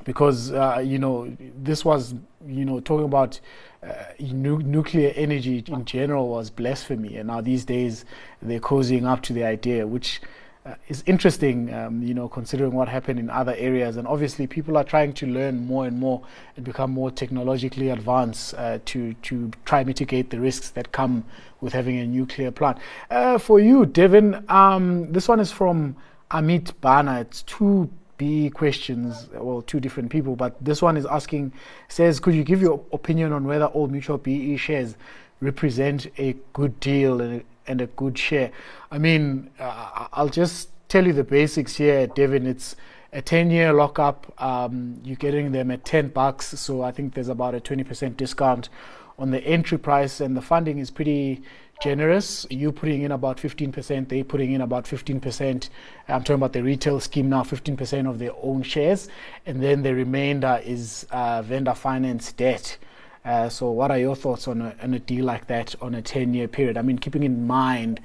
because 0.03 0.51
uh, 0.51 0.81
you 0.83 1.00
know 1.00 1.36
this 1.62 1.83
was 1.86 2.15
you 2.45 2.65
know 2.65 2.79
talking 2.79 3.05
about 3.05 3.39
uh, 3.83 3.93
nu- 4.19 4.62
nuclear 4.62 5.13
energy 5.15 5.63
in 5.67 5.86
general 5.86 6.29
was 6.29 6.50
blasphemy, 6.50 7.17
and 7.17 7.27
now 7.27 7.41
these 7.41 7.65
days 7.65 8.05
they're 8.41 8.60
cozying 8.60 9.05
up 9.05 9.22
to 9.24 9.33
the 9.33 9.43
idea, 9.43 9.86
which 9.86 10.22
uh, 10.65 10.75
is 10.88 11.03
interesting, 11.05 11.74
um, 11.74 12.01
you 12.01 12.13
know, 12.13 12.29
considering 12.29 12.72
what 12.72 12.88
happened 12.88 13.19
in 13.19 13.29
other 13.29 13.53
areas. 13.57 13.98
And 13.98 14.07
obviously, 14.07 14.48
people 14.48 14.77
are 14.77 14.83
trying 14.83 15.12
to 15.13 15.27
learn 15.27 15.65
more 15.65 15.86
and 15.86 16.00
more 16.00 16.22
and 16.55 16.63
become 16.63 16.91
more 16.91 17.12
technologically 17.12 17.89
advanced 17.89 18.53
uh, 18.53 18.79
to 18.86 19.13
to 19.13 19.51
try 19.65 19.83
mitigate 19.83 20.29
the 20.29 20.39
risks 20.39 20.69
that 20.72 20.91
come 20.93 21.25
with 21.60 21.74
having 21.74 22.00
a 22.00 22.05
nuclear 22.05 22.51
plant. 22.51 22.77
Uh, 23.10 23.38
for 23.38 23.60
you, 23.60 23.86
Devin, 23.86 24.45
um, 24.50 25.12
this 25.12 25.27
one 25.27 25.41
is 25.41 25.51
from 25.51 25.98
Amit 26.31 26.72
Bana. 26.79 27.19
It's 27.19 27.41
two 27.43 27.89
B 28.17 28.50
questions, 28.50 29.27
well, 29.34 29.62
two 29.62 29.79
different 29.79 30.10
people, 30.12 30.36
but 30.36 30.55
this 30.63 30.82
one 30.82 30.98
is 30.98 31.05
asking, 31.05 31.53
says, 31.88 32.20
could 32.20 32.36
you 32.36 32.43
give 32.43 32.62
your 32.62 32.84
opinion 32.91 33.34
on 33.34 33.46
whether 33.46 33.70
Old 33.74 33.91
Mutual 33.91 34.17
BEE 34.17 34.58
shares 34.58 34.96
represent 35.41 36.08
a 36.17 36.36
good 36.53 36.79
deal 36.79 37.22
and 37.22 37.41
a, 37.41 37.43
and 37.67 37.82
a 37.82 37.88
good 37.88 38.17
share? 38.17 38.51
I 38.91 38.98
mean, 38.98 39.50
uh, 39.60 40.08
I'll 40.13 40.29
just 40.29 40.70
tell 40.89 41.05
you 41.05 41.13
the 41.13 41.24
basics 41.24 41.75
here, 41.75 42.08
Devin. 42.08 42.46
It's 42.46 42.75
a 43.12 43.22
10 43.22 43.51
year 43.51 43.74
lockup. 43.74 44.34
Um, 44.41 45.00
you're 45.03 45.15
getting 45.15 45.51
them 45.51 45.72
at 45.72 45.86
10 45.86 46.10
bucks, 46.10 46.60
so 46.60 46.82
I 46.82 46.91
think 46.91 47.13
there's 47.13 47.29
about 47.29 47.55
a 47.55 47.60
20% 47.60 48.17
discount 48.17 48.70
on 49.19 49.32
the 49.32 49.43
entry 49.43 49.78
price, 49.78 50.19
and 50.19 50.36
the 50.36 50.41
funding 50.41 50.80
is 50.80 50.89
pretty 50.89 51.41
generous. 51.84 52.48
You 52.50 52.72
putting 52.72 53.02
in 53.02 53.12
about 53.12 53.38
15%, 53.38 54.08
they 54.08 54.24
putting 54.24 54.54
in 54.54 54.62
about 54.62 54.86
15%. 54.86 55.69
I'm 56.08 56.22
talking 56.22 56.36
about 56.36 56.54
the 56.54 56.63
retail 56.63 57.02
scheme 57.02 57.30
now, 57.30 57.43
15% 57.43 58.10
of 58.10 58.19
their 58.19 58.32
own 58.41 58.63
shares, 58.63 59.10
and 59.46 59.62
then 59.62 59.84
the 59.84 59.93
remainder 59.93 60.62
is 60.63 61.06
uh, 61.12 61.41
vendor 61.41 61.74
finance 61.74 62.32
debt. 62.32 62.78
Uh, 63.26 63.50
so, 63.50 63.69
what 63.69 63.91
are 63.91 63.98
your 63.98 64.15
thoughts 64.15 64.48
on 64.48 64.62
a, 64.62 64.76
on 64.82 64.93
a 64.93 65.00
deal 65.00 65.26
like 65.26 65.48
that 65.48 65.76
on 65.82 65.93
a 65.96 66.02
10 66.02 66.34
year 66.34 66.48
period? 66.48 66.78
I 66.78 66.82
mean, 66.82 66.98
keeping 66.98 67.24
in 67.24 67.46
mind 67.46 68.00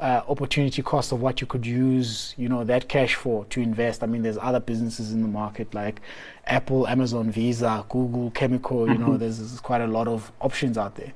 uh, 0.00 0.22
opportunity 0.28 0.82
cost 0.82 1.12
of 1.12 1.20
what 1.20 1.40
you 1.40 1.46
could 1.46 1.66
use, 1.66 2.34
you 2.36 2.48
know, 2.48 2.64
that 2.64 2.88
cash 2.88 3.14
for 3.14 3.44
to 3.46 3.60
invest. 3.60 4.02
I 4.02 4.06
mean, 4.06 4.22
there's 4.22 4.38
other 4.38 4.60
businesses 4.60 5.12
in 5.12 5.22
the 5.22 5.28
market 5.28 5.72
like 5.72 6.00
Apple, 6.46 6.88
Amazon, 6.88 7.30
Visa, 7.30 7.84
Google, 7.88 8.30
Chemical. 8.32 8.88
You 8.88 8.98
know, 8.98 9.08
mm-hmm. 9.10 9.18
there's, 9.18 9.38
there's 9.38 9.60
quite 9.60 9.82
a 9.82 9.86
lot 9.86 10.08
of 10.08 10.32
options 10.40 10.76
out 10.78 10.96
there. 10.96 11.12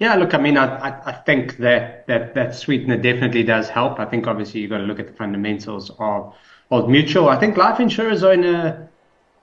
Yeah, 0.00 0.16
look, 0.16 0.34
I 0.34 0.38
mean, 0.38 0.56
I, 0.58 1.00
I 1.06 1.12
think 1.12 1.58
that, 1.58 2.06
that 2.08 2.34
that 2.34 2.54
sweetener 2.54 2.96
definitely 2.96 3.44
does 3.44 3.68
help. 3.68 4.00
I 4.00 4.04
think 4.04 4.26
obviously 4.26 4.60
you've 4.60 4.70
got 4.70 4.78
to 4.78 4.84
look 4.84 4.98
at 4.98 5.06
the 5.06 5.12
fundamentals 5.12 5.90
of 5.98 6.34
Old 6.70 6.90
Mutual. 6.90 7.28
I 7.28 7.38
think 7.38 7.56
life 7.56 7.78
insurers 7.78 8.24
are 8.24 8.32
in 8.32 8.44
a 8.44 8.88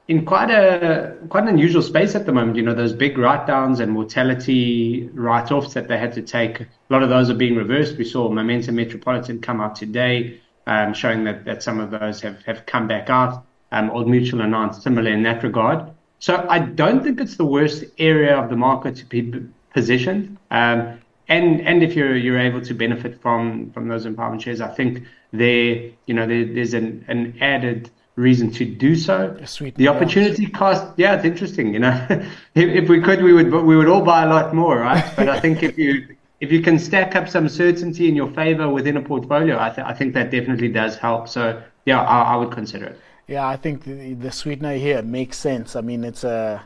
in 0.07 0.25
quite 0.25 0.51
a 0.51 1.15
quite 1.29 1.43
an 1.43 1.49
unusual 1.49 1.81
space 1.81 2.15
at 2.15 2.25
the 2.25 2.33
moment. 2.33 2.57
You 2.57 2.63
know, 2.63 2.73
those 2.73 2.91
big 2.91 3.17
write-downs 3.17 3.79
and 3.79 3.91
mortality 3.93 5.09
write-offs 5.13 5.73
that 5.73 5.87
they 5.87 5.97
had 5.97 6.11
to 6.13 6.21
take. 6.21 6.59
A 6.59 6.67
lot 6.89 7.01
of 7.01 7.09
those 7.09 7.29
are 7.29 7.35
being 7.35 7.55
reversed. 7.55 7.97
We 7.97 8.03
saw 8.03 8.29
Momentum 8.29 8.75
Metropolitan 8.75 9.39
come 9.39 9.61
out 9.61 9.75
today, 9.75 10.41
um, 10.67 10.93
showing 10.93 11.23
that 11.23 11.45
that 11.45 11.63
some 11.63 11.79
of 11.79 11.91
those 11.91 12.19
have 12.21 12.41
have 12.43 12.65
come 12.65 12.87
back 12.87 13.09
out. 13.09 13.45
Um, 13.71 13.89
Old 13.89 14.09
Mutual 14.09 14.41
announced 14.41 14.81
similar 14.81 15.11
in 15.11 15.23
that 15.23 15.43
regard. 15.43 15.91
So 16.19 16.45
I 16.49 16.59
don't 16.59 17.03
think 17.03 17.21
it's 17.21 17.37
the 17.37 17.45
worst 17.45 17.85
area 17.97 18.37
of 18.37 18.49
the 18.49 18.57
market 18.57 18.97
to 18.97 19.05
be 19.05 19.31
positioned. 19.73 20.37
Um, 20.49 20.99
and 21.27 21.61
and 21.61 21.81
if 21.81 21.95
you're 21.95 22.15
you're 22.15 22.39
able 22.39 22.61
to 22.61 22.73
benefit 22.73 23.21
from 23.21 23.71
from 23.71 23.87
those 23.87 24.05
empowerment 24.05 24.41
shares, 24.41 24.61
I 24.61 24.67
think 24.67 25.03
there 25.31 25.91
you 26.05 26.13
know 26.13 26.27
there, 26.27 26.45
there's 26.45 26.73
an 26.73 27.05
an 27.07 27.37
added 27.41 27.89
reason 28.15 28.51
to 28.51 28.65
do 28.65 28.95
so. 28.95 29.37
the 29.75 29.87
opportunity 29.87 30.45
cost, 30.45 30.85
yeah, 30.97 31.15
it's 31.15 31.25
interesting. 31.25 31.73
You 31.73 31.79
know, 31.79 32.07
if, 32.09 32.83
if 32.83 32.89
we 32.89 33.01
could, 33.01 33.21
we 33.21 33.33
would 33.33 33.49
but 33.49 33.63
we 33.63 33.77
would 33.77 33.87
all 33.87 34.01
buy 34.01 34.23
a 34.23 34.27
lot 34.29 34.53
more, 34.53 34.79
right? 34.79 35.05
But 35.15 35.29
I 35.29 35.39
think 35.39 35.63
if 35.63 35.77
you 35.77 36.15
if 36.41 36.51
you 36.51 36.61
can 36.61 36.77
stack 36.79 37.15
up 37.15 37.29
some 37.29 37.47
certainty 37.47 38.09
in 38.09 38.15
your 38.15 38.29
favor 38.31 38.67
within 38.67 38.97
a 38.97 39.01
portfolio, 39.01 39.59
I, 39.59 39.69
th- 39.69 39.85
I 39.85 39.93
think 39.93 40.15
that 40.15 40.31
definitely 40.31 40.69
does 40.69 40.97
help. 40.97 41.29
So 41.29 41.61
yeah, 41.85 42.01
I, 42.01 42.33
I 42.33 42.35
would 42.35 42.51
consider 42.51 42.85
it. 42.85 42.99
Yeah, 43.27 43.47
I 43.47 43.55
think 43.55 43.83
the, 43.83 44.15
the 44.15 44.31
sweetener 44.31 44.75
here 44.75 45.01
makes 45.03 45.37
sense. 45.37 45.75
I 45.75 45.81
mean, 45.81 46.03
it's 46.03 46.23
a 46.23 46.63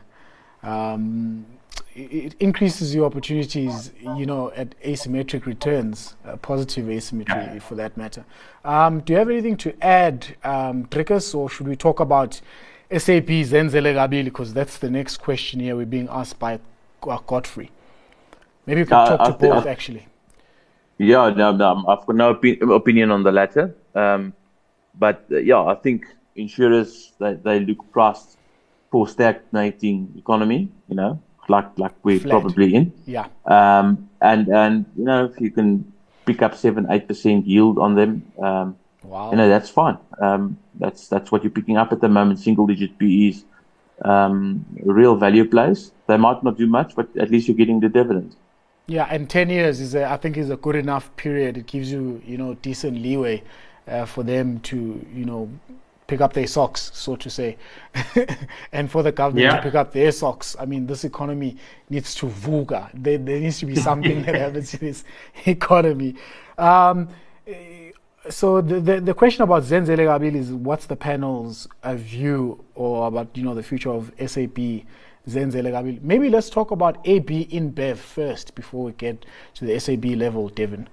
um, 0.62 1.46
it 1.96 2.34
increases 2.40 2.94
your 2.94 3.06
opportunities, 3.06 3.90
you 4.16 4.26
know, 4.26 4.52
at 4.54 4.78
asymmetric 4.82 5.46
returns, 5.46 6.14
uh, 6.26 6.36
positive 6.36 6.90
asymmetry 6.90 7.58
for 7.58 7.74
that 7.74 7.96
matter. 7.96 8.24
Um, 8.64 9.00
do 9.00 9.14
you 9.14 9.18
have 9.18 9.30
anything 9.30 9.56
to 9.58 9.74
add, 9.82 10.36
um, 10.44 10.86
Dricus, 10.86 11.34
or 11.34 11.48
should 11.48 11.66
we 11.66 11.74
talk 11.74 12.00
about 12.00 12.40
SAB 12.90 13.28
Zenzele 13.28 13.94
Kabili? 13.94 14.24
Because 14.24 14.52
that's 14.52 14.76
the 14.78 14.90
next 14.90 15.16
question 15.18 15.60
here 15.60 15.74
we're 15.74 15.86
being 15.86 16.08
asked 16.10 16.38
by 16.38 16.60
Godfrey. 17.00 17.70
Maybe 18.66 18.82
we 18.82 18.86
could 18.86 18.94
uh, 18.94 19.16
talk 19.16 19.38
to 19.38 19.48
both, 19.48 19.66
actually. 19.66 20.06
Yeah, 20.98 21.30
no, 21.30 21.52
no, 21.52 21.84
I've 21.88 22.04
got 22.04 22.16
no 22.16 22.34
opi- 22.34 22.60
opinion 22.74 23.10
on 23.10 23.22
the 23.22 23.32
latter. 23.32 23.74
Um, 23.94 24.34
but 24.98 25.24
uh, 25.30 25.38
yeah, 25.38 25.62
I 25.62 25.74
think 25.76 26.06
insurers, 26.34 27.12
they, 27.18 27.34
they 27.34 27.60
look 27.60 27.78
past 27.94 28.36
for 28.90 29.08
stagnating 29.08 30.12
economy, 30.16 30.70
you 30.88 30.96
know, 30.96 31.20
like 31.48 31.78
like 31.78 31.92
we're 32.02 32.20
Flat. 32.20 32.30
probably 32.30 32.74
in. 32.74 32.92
Yeah. 33.06 33.26
Um, 33.44 34.08
and 34.20 34.48
and 34.48 34.84
you 34.96 35.04
know 35.04 35.26
if 35.26 35.40
you 35.40 35.50
can 35.50 35.92
pick 36.24 36.42
up 36.42 36.54
seven 36.54 36.86
eight 36.90 37.06
percent 37.08 37.46
yield 37.46 37.78
on 37.78 37.94
them, 37.94 38.32
um, 38.38 38.76
wow. 39.02 39.30
you 39.30 39.36
know 39.36 39.48
that's 39.48 39.70
fine. 39.70 39.98
Um, 40.20 40.58
that's 40.74 41.08
that's 41.08 41.30
what 41.32 41.42
you're 41.42 41.50
picking 41.50 41.76
up 41.76 41.92
at 41.92 42.00
the 42.00 42.08
moment. 42.08 42.40
Single 42.40 42.66
digit 42.66 42.98
PEs, 42.98 43.44
um, 44.04 44.64
real 44.82 45.16
value 45.16 45.44
plays. 45.44 45.92
They 46.06 46.16
might 46.16 46.42
not 46.42 46.56
do 46.56 46.66
much, 46.66 46.94
but 46.94 47.08
at 47.16 47.30
least 47.30 47.48
you're 47.48 47.56
getting 47.56 47.80
the 47.80 47.88
dividend. 47.88 48.36
Yeah, 48.86 49.08
and 49.10 49.28
ten 49.28 49.50
years 49.50 49.80
is 49.80 49.94
a, 49.94 50.10
I 50.10 50.16
think 50.16 50.36
is 50.36 50.50
a 50.50 50.56
good 50.56 50.76
enough 50.76 51.14
period. 51.16 51.56
It 51.56 51.66
gives 51.66 51.90
you 51.90 52.22
you 52.24 52.38
know 52.38 52.54
decent 52.54 53.00
leeway 53.00 53.42
uh, 53.88 54.04
for 54.04 54.22
them 54.22 54.60
to 54.60 55.04
you 55.12 55.24
know 55.24 55.50
pick 56.06 56.20
up 56.20 56.32
their 56.32 56.46
socks, 56.46 56.90
so 56.94 57.16
to 57.16 57.28
say, 57.28 57.56
and 58.72 58.90
for 58.90 59.02
the 59.02 59.12
government 59.12 59.44
yeah. 59.44 59.56
to 59.56 59.62
pick 59.62 59.74
up 59.74 59.92
their 59.92 60.12
socks. 60.12 60.56
I 60.58 60.64
mean, 60.64 60.86
this 60.86 61.04
economy 61.04 61.56
needs 61.90 62.14
to 62.16 62.26
vuga. 62.26 62.90
There, 62.94 63.18
there 63.18 63.40
needs 63.40 63.58
to 63.60 63.66
be 63.66 63.76
something 63.76 64.22
that 64.22 64.34
happens 64.44 64.74
in 64.74 64.80
this 64.80 65.04
economy. 65.46 66.14
Um, 66.58 67.08
so 68.30 68.60
the, 68.60 68.80
the, 68.80 69.00
the 69.00 69.14
question 69.14 69.42
about 69.42 69.62
Zenzele 69.62 69.98
Kabili 69.98 70.36
is 70.36 70.50
what's 70.50 70.86
the 70.86 70.96
panel's 70.96 71.68
uh, 71.82 71.94
view 71.94 72.64
or 72.74 73.06
about 73.06 73.36
you 73.36 73.44
know 73.44 73.54
the 73.54 73.62
future 73.62 73.90
of 73.90 74.12
SAB 74.18 74.82
Zenzele 75.28 75.70
Kabili? 75.70 76.02
Maybe 76.02 76.28
let's 76.28 76.50
talk 76.50 76.70
about 76.70 76.98
AB 77.04 77.46
InBev 77.46 77.96
first 77.96 78.54
before 78.54 78.84
we 78.84 78.92
get 78.92 79.24
to 79.54 79.64
the 79.64 79.78
SAB 79.78 80.04
level, 80.04 80.48
Devin. 80.48 80.88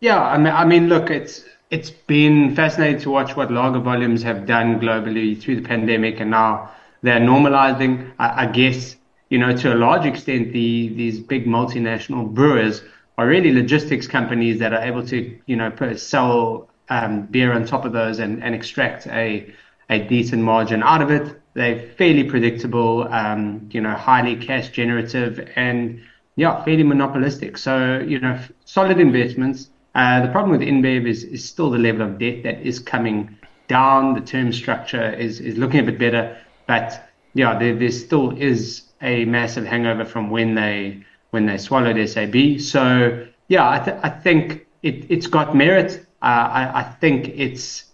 Yeah, 0.00 0.20
I 0.20 0.36
mean, 0.36 0.52
I 0.52 0.64
mean, 0.64 0.88
look, 0.88 1.10
it's 1.10 1.44
it's 1.72 1.88
been 1.90 2.54
fascinating 2.54 3.00
to 3.00 3.10
watch 3.10 3.34
what 3.34 3.50
lager 3.50 3.80
volumes 3.80 4.22
have 4.22 4.44
done 4.46 4.78
globally 4.78 5.40
through 5.40 5.56
the 5.56 5.62
pandemic, 5.62 6.20
and 6.20 6.30
now 6.30 6.70
they're 7.00 7.18
normalizing. 7.18 8.12
I, 8.18 8.42
I 8.42 8.46
guess 8.46 8.96
you 9.30 9.38
know 9.38 9.56
to 9.56 9.72
a 9.72 9.76
large 9.76 10.04
extent, 10.04 10.52
the 10.52 10.88
these 10.88 11.18
big 11.18 11.46
multinational 11.46 12.28
brewers 12.28 12.82
are 13.16 13.26
really 13.26 13.52
logistics 13.52 14.06
companies 14.06 14.58
that 14.58 14.74
are 14.74 14.82
able 14.82 15.04
to 15.06 15.38
you 15.46 15.56
know 15.56 15.72
sell 15.96 16.68
um, 16.90 17.22
beer 17.22 17.52
on 17.54 17.64
top 17.64 17.86
of 17.86 17.92
those 17.92 18.18
and, 18.18 18.44
and 18.44 18.54
extract 18.54 19.06
a 19.06 19.50
a 19.88 19.98
decent 19.98 20.42
margin 20.42 20.82
out 20.82 21.00
of 21.00 21.10
it. 21.10 21.40
They're 21.54 21.88
fairly 21.96 22.24
predictable, 22.24 23.08
um, 23.12 23.68
you 23.72 23.80
know, 23.80 23.94
highly 23.94 24.36
cash 24.36 24.68
generative, 24.70 25.48
and 25.56 26.02
yeah, 26.36 26.62
fairly 26.64 26.82
monopolistic. 26.82 27.56
So 27.56 27.98
you 28.00 28.20
know, 28.20 28.38
solid 28.66 29.00
investments 29.00 29.70
uh, 29.94 30.24
the 30.24 30.32
problem 30.32 30.50
with 30.58 30.66
InBev 30.66 31.06
is, 31.06 31.24
is 31.24 31.44
still 31.44 31.70
the 31.70 31.78
level 31.78 32.02
of 32.02 32.18
debt 32.18 32.42
that 32.44 32.60
is 32.60 32.78
coming 32.78 33.36
down. 33.68 34.14
The 34.14 34.20
term 34.20 34.52
structure 34.52 35.12
is, 35.12 35.40
is 35.40 35.56
looking 35.56 35.80
a 35.80 35.82
bit 35.84 35.98
better, 35.98 36.38
but 36.66 37.10
yeah, 37.34 37.58
there, 37.58 37.74
there 37.74 37.90
still 37.90 38.36
is 38.38 38.82
a 39.02 39.24
massive 39.24 39.66
hangover 39.66 40.04
from 40.04 40.30
when 40.30 40.54
they 40.54 41.04
when 41.30 41.46
they 41.46 41.56
swallowed 41.56 41.96
SAB. 42.08 42.60
So 42.60 43.26
yeah, 43.48 43.68
I, 43.68 43.78
th- 43.78 43.96
I 44.02 44.08
think 44.10 44.66
it, 44.82 45.06
it's 45.10 45.26
got 45.26 45.56
merit. 45.56 46.06
Uh, 46.22 46.24
I, 46.24 46.80
I 46.80 46.82
think 46.82 47.28
it's 47.28 47.84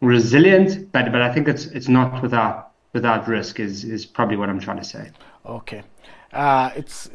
resilient, 0.00 0.90
but 0.92 1.12
but 1.12 1.22
I 1.22 1.32
think 1.32 1.46
it's 1.48 1.66
it's 1.66 1.88
not 1.88 2.22
without 2.22 2.72
without 2.92 3.28
risk. 3.28 3.60
Is 3.60 3.84
is 3.84 4.06
probably 4.06 4.36
what 4.36 4.48
I'm 4.48 4.60
trying 4.60 4.78
to 4.78 4.84
say. 4.84 5.10
Okay. 5.44 5.82
Uh, 6.32 6.70
it's, 6.76 7.10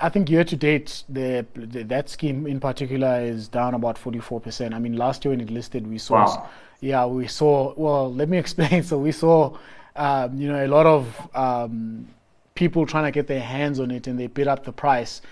I 0.00 0.08
think 0.08 0.30
year 0.30 0.44
to 0.44 0.56
date, 0.56 1.04
the, 1.08 1.46
the, 1.54 1.82
that 1.84 2.08
scheme 2.08 2.46
in 2.46 2.60
particular 2.60 3.20
is 3.20 3.48
down 3.48 3.74
about 3.74 3.96
44%. 3.96 4.74
I 4.74 4.78
mean, 4.78 4.96
last 4.96 5.24
year 5.24 5.32
when 5.32 5.40
it 5.40 5.50
listed, 5.50 5.86
we 5.86 5.98
saw, 5.98 6.26
wow. 6.26 6.48
yeah, 6.80 7.06
we 7.06 7.26
saw, 7.26 7.74
well, 7.76 8.12
let 8.12 8.28
me 8.28 8.38
explain. 8.44 8.82
So 8.82 8.98
we 8.98 9.12
saw, 9.12 9.56
um, 9.94 10.36
you 10.36 10.48
know, 10.48 10.64
a 10.64 10.68
lot 10.68 10.86
of 10.86 11.36
um, 11.36 12.08
people 12.54 12.86
trying 12.86 13.04
to 13.04 13.10
get 13.10 13.26
their 13.26 13.40
hands 13.40 13.80
on 13.80 13.90
it 13.90 14.06
and 14.06 14.18
they 14.18 14.26
bid 14.26 14.48
up 14.48 14.64
the 14.64 14.72
price, 14.72 15.22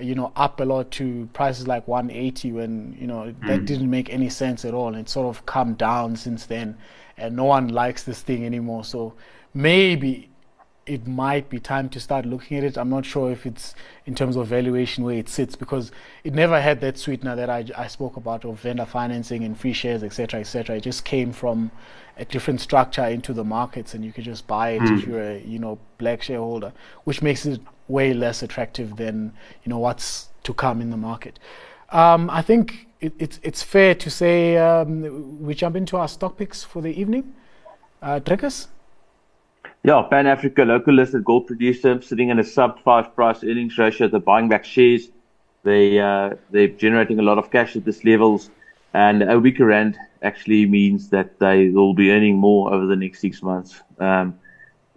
you 0.00 0.14
know, 0.14 0.32
up 0.36 0.60
a 0.60 0.64
lot 0.64 0.90
to 0.92 1.28
prices 1.32 1.68
like 1.68 1.86
180 1.86 2.52
when, 2.52 2.96
you 2.98 3.06
know, 3.06 3.34
mm. 3.40 3.46
that 3.46 3.64
didn't 3.64 3.90
make 3.90 4.10
any 4.10 4.28
sense 4.28 4.64
at 4.64 4.74
all. 4.74 4.88
And 4.88 4.96
it's 4.96 5.12
sort 5.12 5.26
of 5.26 5.44
come 5.46 5.74
down 5.74 6.16
since 6.16 6.46
then 6.46 6.76
and 7.20 7.36
no 7.36 7.44
one 7.44 7.68
likes 7.68 8.02
this 8.02 8.22
thing 8.22 8.44
anymore. 8.44 8.84
So 8.84 9.14
maybe 9.54 10.29
it 10.90 11.06
might 11.06 11.48
be 11.48 11.60
time 11.60 11.88
to 11.88 12.00
start 12.00 12.26
looking 12.26 12.56
at 12.58 12.64
it. 12.64 12.76
I'm 12.76 12.90
not 12.90 13.06
sure 13.06 13.30
if 13.30 13.46
it's 13.46 13.76
in 14.06 14.16
terms 14.16 14.34
of 14.34 14.48
valuation 14.48 15.04
where 15.04 15.16
it 15.16 15.28
sits 15.28 15.54
because 15.54 15.92
it 16.24 16.34
never 16.34 16.60
had 16.60 16.80
that 16.80 16.98
sweetener 16.98 17.36
that 17.36 17.48
I, 17.48 17.64
I 17.76 17.86
spoke 17.86 18.16
about 18.16 18.44
of 18.44 18.58
vendor 18.58 18.84
financing 18.84 19.44
and 19.44 19.56
free 19.56 19.72
shares, 19.72 20.02
etc., 20.02 20.40
etc. 20.40 20.78
It 20.78 20.80
just 20.80 21.04
came 21.04 21.32
from 21.32 21.70
a 22.16 22.24
different 22.24 22.60
structure 22.60 23.04
into 23.04 23.32
the 23.32 23.44
markets, 23.44 23.94
and 23.94 24.04
you 24.04 24.12
could 24.12 24.24
just 24.24 24.48
buy 24.48 24.70
it 24.70 24.82
mm. 24.82 24.98
if 24.98 25.04
hmm. 25.04 25.10
you're 25.10 25.22
a 25.22 25.40
you 25.42 25.60
know 25.60 25.78
black 25.98 26.22
shareholder, 26.22 26.72
which 27.04 27.22
makes 27.22 27.46
it 27.46 27.60
way 27.86 28.12
less 28.12 28.42
attractive 28.42 28.96
than 28.96 29.32
you 29.62 29.70
know 29.70 29.78
what's 29.78 30.28
to 30.42 30.52
come 30.52 30.80
in 30.80 30.90
the 30.90 30.96
market. 30.96 31.38
Um, 31.90 32.28
I 32.30 32.42
think 32.42 32.88
it, 33.00 33.12
it's 33.20 33.38
it's 33.44 33.62
fair 33.62 33.94
to 33.94 34.10
say 34.10 34.56
um, 34.56 35.40
we 35.40 35.54
jump 35.54 35.76
into 35.76 35.96
our 35.96 36.08
stock 36.08 36.36
picks 36.36 36.64
for 36.64 36.82
the 36.82 37.00
evening. 37.00 37.32
Uh? 38.02 38.18
Yeah, 39.82 40.02
Pan 40.10 40.26
Africa, 40.26 40.62
local 40.62 40.92
listed 40.94 41.24
gold 41.24 41.46
producer, 41.46 42.02
sitting 42.02 42.28
in 42.28 42.38
a 42.38 42.44
sub 42.44 42.82
five 42.82 43.14
price 43.14 43.42
earnings 43.42 43.78
ratio. 43.78 44.08
They're 44.08 44.20
buying 44.20 44.48
back 44.48 44.64
shares. 44.64 45.08
They 45.62 45.98
uh, 45.98 46.34
they're 46.50 46.68
generating 46.68 47.18
a 47.18 47.22
lot 47.22 47.38
of 47.38 47.50
cash 47.50 47.76
at 47.76 47.84
this 47.84 48.04
levels, 48.04 48.50
and 48.92 49.22
a 49.22 49.38
weaker 49.38 49.66
rand 49.66 49.96
actually 50.22 50.66
means 50.66 51.08
that 51.10 51.38
they 51.38 51.70
will 51.70 51.94
be 51.94 52.10
earning 52.10 52.36
more 52.36 52.72
over 52.72 52.86
the 52.86 52.96
next 52.96 53.20
six 53.20 53.42
months. 53.42 53.80
Um, 53.98 54.38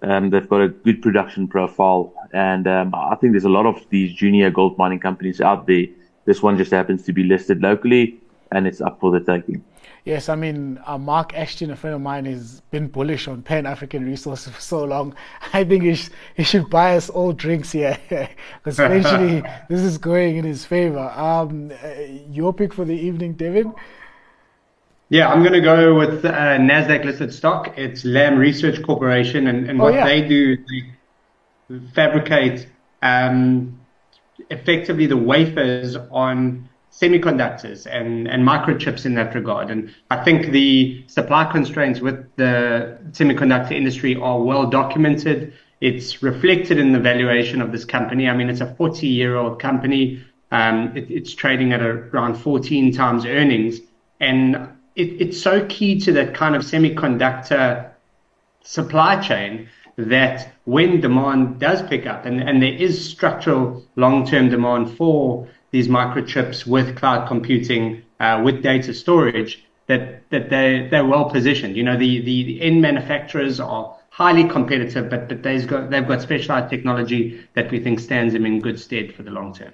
um, 0.01 0.29
they've 0.29 0.49
got 0.49 0.61
a 0.61 0.67
good 0.67 1.01
production 1.01 1.47
profile, 1.47 2.13
and 2.33 2.67
um, 2.67 2.93
I 2.93 3.15
think 3.15 3.31
there's 3.31 3.45
a 3.45 3.49
lot 3.49 3.65
of 3.65 3.85
these 3.89 4.13
junior 4.13 4.51
gold 4.51 4.77
mining 4.77 4.99
companies 4.99 5.39
out 5.39 5.65
there. 5.65 5.85
This 6.25 6.41
one 6.41 6.57
just 6.57 6.71
happens 6.71 7.03
to 7.05 7.13
be 7.13 7.23
listed 7.23 7.61
locally, 7.61 8.19
and 8.51 8.67
it's 8.67 8.81
up 8.81 8.99
for 8.99 9.11
the 9.11 9.21
taking. 9.21 9.63
Yes, 10.05 10.27
I 10.27 10.35
mean, 10.35 10.81
uh, 10.85 10.97
Mark 10.97 11.33
Ashton, 11.33 11.71
a 11.71 11.77
friend 11.77 11.95
of 11.95 12.01
mine, 12.01 12.25
has 12.25 12.59
been 12.71 12.87
bullish 12.87 13.29
on 13.29 13.41
Pan 13.41 13.65
African 13.65 14.05
resources 14.05 14.53
for 14.53 14.59
so 14.59 14.83
long. 14.83 15.15
I 15.53 15.63
think 15.63 15.83
he, 15.83 15.95
sh- 15.95 16.09
he 16.35 16.43
should 16.43 16.69
buy 16.69 16.97
us 16.97 17.09
all 17.09 17.31
drinks 17.31 17.71
here, 17.71 17.97
because 18.09 18.79
eventually 18.79 19.41
this 19.69 19.79
is 19.79 19.97
going 19.97 20.35
in 20.35 20.43
his 20.43 20.65
favor. 20.65 21.09
Um, 21.15 21.71
uh, 21.71 21.89
your 22.29 22.53
pick 22.53 22.73
for 22.73 22.83
the 22.83 22.93
evening, 22.93 23.33
David? 23.33 23.67
Yeah, 25.07 25.29
I'm 25.29 25.41
going 25.41 25.53
to 25.53 25.61
go 25.61 25.95
with 25.95 26.25
uh, 26.25 26.31
NASDAQ 26.31 27.05
listed 27.05 27.33
stock. 27.33 27.77
It's 27.77 28.03
Lam 28.03 28.37
Research 28.37 28.83
Corporation, 28.83 29.47
and, 29.47 29.69
and 29.69 29.79
oh, 29.79 29.85
what 29.85 29.93
yeah. 29.93 30.05
they 30.05 30.27
do, 30.27 30.57
they 30.57 31.79
fabricate 31.93 32.67
um, 33.01 33.79
effectively 34.49 35.05
the 35.05 35.15
wafers 35.15 35.95
on 36.11 36.67
semiconductors 36.99 37.87
and, 37.89 38.27
and 38.27 38.47
microchips 38.47 39.05
in 39.05 39.15
that 39.15 39.33
regard. 39.33 39.69
And 39.69 39.93
I 40.11 40.23
think 40.23 40.51
the 40.51 41.03
supply 41.07 41.45
constraints 41.51 41.99
with 41.99 42.35
the 42.35 42.97
semiconductor 43.11 43.71
industry 43.71 44.15
are 44.15 44.41
well 44.41 44.67
documented. 44.67 45.53
It's 45.81 46.21
reflected 46.21 46.77
in 46.77 46.93
the 46.93 46.99
valuation 46.99 47.61
of 47.61 47.71
this 47.71 47.83
company. 47.83 48.29
I 48.29 48.35
mean, 48.35 48.49
it's 48.49 48.61
a 48.61 48.73
40 48.75 49.07
year 49.07 49.35
old 49.35 49.59
company. 49.59 50.23
Um, 50.51 50.95
it, 50.95 51.09
it's 51.09 51.33
trading 51.33 51.73
at 51.73 51.81
around 51.81 52.35
14 52.35 52.93
times 52.93 53.25
earnings. 53.25 53.79
And 54.19 54.55
it, 54.95 55.21
it's 55.21 55.41
so 55.41 55.65
key 55.65 55.99
to 56.01 56.11
that 56.13 56.35
kind 56.35 56.55
of 56.55 56.61
semiconductor 56.61 57.89
supply 58.61 59.19
chain 59.19 59.67
that 59.97 60.53
when 60.65 61.01
demand 61.01 61.59
does 61.59 61.81
pick 61.83 62.05
up 62.05 62.25
and, 62.25 62.41
and 62.41 62.61
there 62.61 62.73
is 62.73 63.09
structural 63.09 63.83
long 63.95 64.25
term 64.25 64.49
demand 64.49 64.95
for 64.95 65.47
these 65.73 65.87
microchips 65.87 66.67
with 66.67 66.95
cloud 66.95 67.27
computing, 67.27 68.03
uh, 68.19 68.39
with 68.45 68.61
data 68.61 68.93
storage, 68.93 69.65
that 69.87 70.29
that 70.29 70.49
they 70.49 70.87
they're 70.89 71.05
well 71.05 71.29
positioned. 71.29 71.75
You 71.75 71.83
know, 71.83 71.97
the 71.97 72.21
the, 72.21 72.43
the 72.43 72.61
end 72.61 72.81
manufacturers 72.81 73.59
are 73.59 73.97
highly 74.11 74.47
competitive, 74.47 75.09
but 75.09 75.27
but 75.27 75.41
they've 75.41 75.67
got 75.67 75.89
they've 75.89 76.07
got 76.07 76.21
specialized 76.21 76.69
technology 76.69 77.43
that 77.55 77.71
we 77.71 77.79
think 77.79 77.99
stands 77.99 78.33
them 78.33 78.45
in 78.45 78.61
good 78.61 78.79
stead 78.79 79.13
for 79.15 79.23
the 79.23 79.31
long 79.31 79.53
term. 79.53 79.73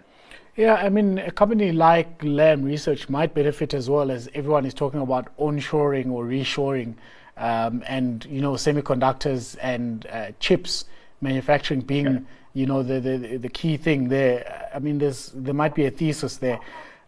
Yeah, 0.56 0.76
I 0.76 0.90
mean, 0.90 1.20
a 1.20 1.32
company 1.32 1.74
like 1.74 2.24
Lam 2.24 2.64
Research 2.64 3.10
might 3.10 3.34
benefit 3.34 3.74
as 3.74 3.90
well 3.90 4.10
as 4.10 4.30
everyone 4.34 4.66
is 4.66 4.74
talking 4.74 5.02
about 5.02 5.28
onshoring 5.38 6.12
or 6.12 6.24
reshoring, 6.26 6.96
um, 7.36 7.84
and 7.88 8.26
you 8.26 8.42
know, 8.42 8.54
semiconductors 8.54 9.58
and 9.62 10.08
uh, 10.08 10.32
chips 10.40 10.86
manufacturing 11.20 11.82
being. 11.82 12.26
You 12.54 12.66
know 12.66 12.84
the, 12.84 13.00
the 13.00 13.38
the 13.38 13.50
key 13.50 13.78
thing 13.78 14.10
there. 14.10 14.70
I 14.74 14.80
mean, 14.80 14.98
there's 14.98 15.32
there 15.36 15.54
might 15.54 15.76
be 15.76 15.86
a 15.86 15.92
thesis 15.92 16.38
there, 16.38 16.60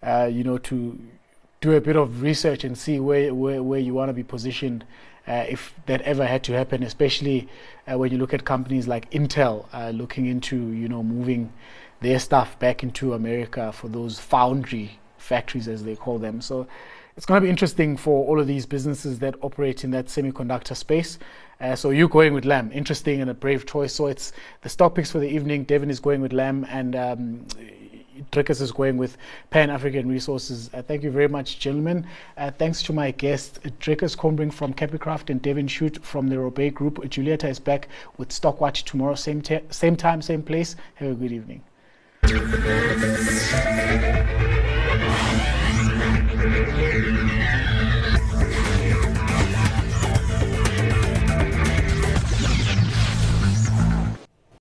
uh, 0.04 0.30
you 0.32 0.43
know, 0.43 0.58
to 0.60 0.99
do 1.62 1.73
a 1.73 1.82
bit 1.82 1.95
of 1.95 2.21
research 2.21 2.63
and 2.63 2.77
see 2.77 2.99
where 2.99 3.34
where, 3.34 3.63
where 3.63 3.80
you 3.80 3.93
want 3.93 4.10
to 4.10 4.13
be 4.13 4.23
positioned. 4.23 4.86
Uh, 5.27 5.45
if 5.47 5.75
that 5.86 6.01
ever 6.01 6.25
had 6.25 6.43
to 6.43 6.51
happen, 6.51 6.82
especially 6.82 7.47
uh, 7.88 7.95
when 7.95 8.12
you 8.12 8.17
look 8.17 8.34
at 8.34 8.43
companies 8.43 8.88
like 8.88 9.10
Intel 9.12 9.67
uh, 9.71 9.89
looking 9.89 10.25
into 10.25 10.71
you 10.71 10.89
know 10.89 11.04
moving 11.04 11.54
their 12.01 12.17
stuff 12.19 12.58
back 12.58 12.82
into 12.82 13.13
America 13.13 13.71
for 13.71 13.88
those 13.88 14.19
foundry 14.19 14.99
factories 15.17 15.67
as 15.67 15.84
they 15.84 15.95
call 15.95 16.17
them. 16.17 16.41
So 16.41 16.67
it's 17.15 17.26
going 17.26 17.39
to 17.41 17.45
be 17.45 17.50
interesting 17.50 17.97
for 17.97 18.26
all 18.28 18.39
of 18.39 18.47
these 18.47 18.65
businesses 18.65 19.19
that 19.19 19.36
operate 19.41 19.84
in 19.84 19.91
that 19.91 20.06
semiconductor 20.06 20.76
space. 20.76 21.19
Uh, 21.60 21.76
so 21.76 21.91
you're 21.91 22.10
going 22.10 22.34
with 22.34 22.45
Lam, 22.45 22.71
interesting 22.71 23.21
and 23.21 23.30
a 23.30 23.34
brave 23.34 23.65
choice. 23.65 23.93
So 23.93 24.08
it's 24.08 24.34
the 24.62 24.69
stock 24.69 24.95
picks 24.95 25.12
for 25.12 25.19
the 25.19 25.30
evening. 25.30 25.63
Devin 25.63 25.89
is 25.89 26.00
going 26.00 26.21
with 26.21 26.34
Lam, 26.34 26.65
and 26.69 26.95
um, 26.95 27.45
is 28.34 28.71
going 28.71 28.97
with 28.97 29.17
Pan 29.50 29.69
African 29.69 30.10
Resources. 30.10 30.69
Uh, 30.74 30.82
thank 30.82 31.04
you 31.04 31.12
very 31.12 31.28
much, 31.28 31.60
gentlemen. 31.60 32.06
Uh, 32.38 32.52
thanks 32.52 32.82
to 32.84 32.93
my 32.93 33.12
guests, 33.12 33.60
Dricus 33.80 34.15
Kombrink 34.17 34.54
from 34.54 34.74
Capicraft 34.74 35.30
and 35.30 35.41
Devin 35.41 35.67
Shute 35.67 36.04
from 36.04 36.28
the 36.28 36.39
Robey 36.39 36.69
Group. 36.69 36.95
Julieta 37.10 37.50
is 37.50 37.60
back 37.60 37.88
with 38.17 38.30
Stockwatch 38.30 38.84
tomorrow, 38.84 39.15
same, 39.15 39.43
same 39.69 39.95
time, 39.95 40.21
same 40.21 40.41
place. 40.41 40.76
Have 40.95 41.12
a 41.12 41.15
good 41.15 41.32
evening. 41.32 41.62
Thank 46.52 47.22
you. 47.22 47.31